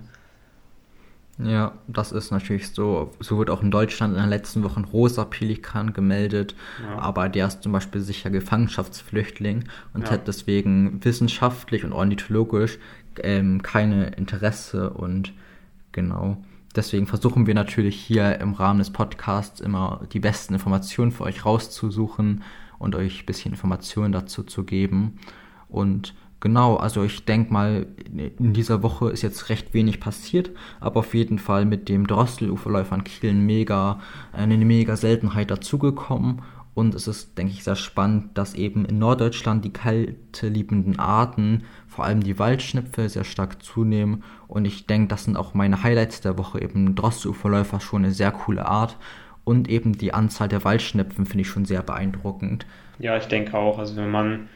Ja, 1.38 1.74
das 1.86 2.12
ist 2.12 2.30
natürlich 2.30 2.70
so. 2.70 3.12
So 3.20 3.38
wird 3.38 3.50
auch 3.50 3.62
in 3.62 3.70
Deutschland 3.70 4.14
in 4.14 4.20
den 4.20 4.30
letzten 4.30 4.62
Wochen 4.62 4.84
rosa 4.84 5.24
Pelikan 5.24 5.92
gemeldet, 5.92 6.54
ja. 6.82 6.98
aber 6.98 7.28
der 7.28 7.46
ist 7.46 7.62
zum 7.62 7.72
Beispiel 7.72 8.00
sicher 8.00 8.30
Gefangenschaftsflüchtling 8.30 9.64
und 9.92 10.04
ja. 10.04 10.12
hat 10.12 10.28
deswegen 10.28 11.04
wissenschaftlich 11.04 11.84
und 11.84 11.92
ornithologisch 11.92 12.78
ähm, 13.22 13.62
keine 13.62 14.08
Interesse 14.10 14.90
und 14.90 15.32
genau. 15.92 16.38
Deswegen 16.76 17.06
versuchen 17.06 17.46
wir 17.46 17.54
natürlich 17.54 17.96
hier 17.96 18.38
im 18.38 18.52
Rahmen 18.52 18.78
des 18.78 18.90
Podcasts 18.90 19.60
immer 19.60 20.02
die 20.12 20.20
besten 20.20 20.54
Informationen 20.54 21.10
für 21.10 21.24
euch 21.24 21.46
rauszusuchen 21.46 22.42
und 22.78 22.94
euch 22.94 23.22
ein 23.22 23.26
bisschen 23.26 23.52
Informationen 23.52 24.12
dazu 24.12 24.42
zu 24.42 24.62
geben. 24.62 25.18
Und 25.68 26.14
genau, 26.38 26.76
also 26.76 27.02
ich 27.02 27.24
denke 27.24 27.50
mal, 27.50 27.86
in 28.38 28.52
dieser 28.52 28.82
Woche 28.82 29.08
ist 29.08 29.22
jetzt 29.22 29.48
recht 29.48 29.72
wenig 29.72 30.00
passiert, 30.00 30.50
aber 30.78 31.00
auf 31.00 31.14
jeden 31.14 31.38
Fall 31.38 31.64
mit 31.64 31.88
dem 31.88 32.06
Drosseluferläufer 32.06 32.92
an 32.94 33.04
Kiel 33.04 33.32
mega, 33.32 33.98
eine 34.32 34.58
mega 34.58 34.96
Seltenheit 34.96 35.50
dazugekommen. 35.50 36.42
Und 36.76 36.94
es 36.94 37.08
ist, 37.08 37.38
denke 37.38 37.54
ich, 37.54 37.64
sehr 37.64 37.74
spannend, 37.74 38.36
dass 38.36 38.52
eben 38.52 38.84
in 38.84 38.98
Norddeutschland 38.98 39.64
die 39.64 39.72
kalte 39.72 40.48
liebenden 40.48 40.98
Arten, 40.98 41.64
vor 41.88 42.04
allem 42.04 42.22
die 42.22 42.38
Waldschnipfel, 42.38 43.08
sehr 43.08 43.24
stark 43.24 43.62
zunehmen. 43.62 44.22
Und 44.46 44.66
ich 44.66 44.86
denke, 44.86 45.08
das 45.08 45.24
sind 45.24 45.38
auch 45.38 45.54
meine 45.54 45.82
Highlights 45.82 46.20
der 46.20 46.36
Woche. 46.36 46.60
Eben 46.60 46.94
Drosseluferläufer 46.94 47.80
schon 47.80 48.04
eine 48.04 48.12
sehr 48.12 48.30
coole 48.30 48.66
Art 48.66 48.98
und 49.44 49.70
eben 49.70 49.96
die 49.96 50.12
Anzahl 50.12 50.48
der 50.48 50.64
Waldschnepfen 50.64 51.24
finde 51.24 51.40
ich 51.40 51.48
schon 51.48 51.64
sehr 51.64 51.80
beeindruckend. 51.80 52.66
Ja, 52.98 53.16
ich 53.16 53.24
denke 53.24 53.56
auch. 53.56 53.78
Also 53.78 53.96
wenn 53.96 54.10
man 54.10 54.50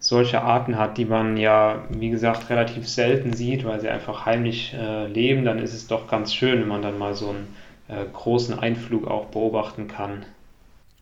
solche 0.00 0.42
Arten 0.42 0.76
hat, 0.76 0.98
die 0.98 1.04
man 1.04 1.36
ja, 1.36 1.84
wie 1.88 2.10
gesagt, 2.10 2.50
relativ 2.50 2.88
selten 2.88 3.32
sieht, 3.32 3.64
weil 3.64 3.80
sie 3.80 3.88
einfach 3.88 4.26
heimlich 4.26 4.74
äh, 4.74 5.06
leben, 5.06 5.44
dann 5.44 5.60
ist 5.60 5.72
es 5.72 5.86
doch 5.86 6.08
ganz 6.08 6.34
schön, 6.34 6.62
wenn 6.62 6.68
man 6.68 6.82
dann 6.82 6.98
mal 6.98 7.14
so 7.14 7.28
einen 7.28 7.46
äh, 7.86 8.04
großen 8.12 8.58
Einflug 8.58 9.06
auch 9.06 9.26
beobachten 9.26 9.86
kann. 9.86 10.24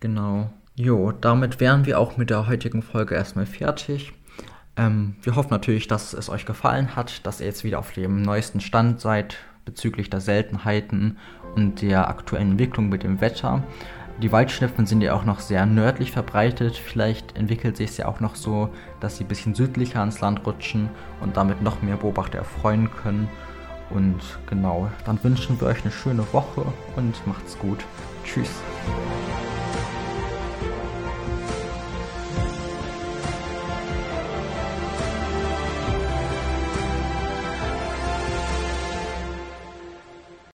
Genau. 0.03 0.51
Jo, 0.75 1.13
damit 1.13 1.61
wären 1.61 1.87
wir 1.87 2.01
auch 2.01 2.17
mit 2.17 2.29
der 2.29 2.49
heutigen 2.49 2.83
Folge 2.83 3.15
erstmal 3.15 3.47
fertig. 3.47 4.13
Ähm, 4.77 5.15
wir 5.23 5.37
hoffen 5.37 5.51
natürlich, 5.53 5.87
dass 5.87 6.13
es 6.13 6.29
euch 6.29 6.45
gefallen 6.45 6.97
hat, 6.97 7.25
dass 7.25 7.39
ihr 7.39 7.47
jetzt 7.47 7.63
wieder 7.63 7.79
auf 7.79 7.93
dem 7.93 8.21
neuesten 8.21 8.61
Stand 8.61 9.01
seid 9.01 9.37
bezüglich 9.65 10.11
der 10.11 10.21
Seltenheiten 10.21 11.19
und 11.55 11.83
der 11.83 12.09
aktuellen 12.09 12.51
Entwicklung 12.51 12.89
mit 12.89 13.05
dem 13.05 13.21
Wetter. 13.21 13.63
Die 14.21 14.33
Waldschnepfen 14.33 14.87
sind 14.87 15.03
ja 15.03 15.15
auch 15.15 15.25
noch 15.25 15.39
sehr 15.39 15.67
nördlich 15.67 16.11
verbreitet. 16.11 16.77
Vielleicht 16.77 17.37
entwickelt 17.37 17.77
sich 17.77 17.91
es 17.91 17.97
ja 17.99 18.09
auch 18.09 18.19
noch 18.19 18.35
so, 18.35 18.71
dass 18.99 19.19
sie 19.19 19.25
ein 19.25 19.29
bisschen 19.29 19.55
südlicher 19.55 20.01
ans 20.01 20.21
Land 20.21 20.45
rutschen 20.45 20.89
und 21.21 21.37
damit 21.37 21.63
noch 21.63 21.81
mehr 21.81 21.97
Beobachter 21.97 22.39
erfreuen 22.39 22.91
können. 23.05 23.29
Und 23.91 24.21
genau, 24.51 24.91
dann 25.05 25.23
wünschen 25.23 25.61
wir 25.61 25.69
euch 25.69 25.83
eine 25.83 25.93
schöne 25.93 26.25
Woche 26.33 26.65
und 26.97 27.25
macht's 27.25 27.57
gut. 27.57 27.85
Tschüss. 28.25 28.51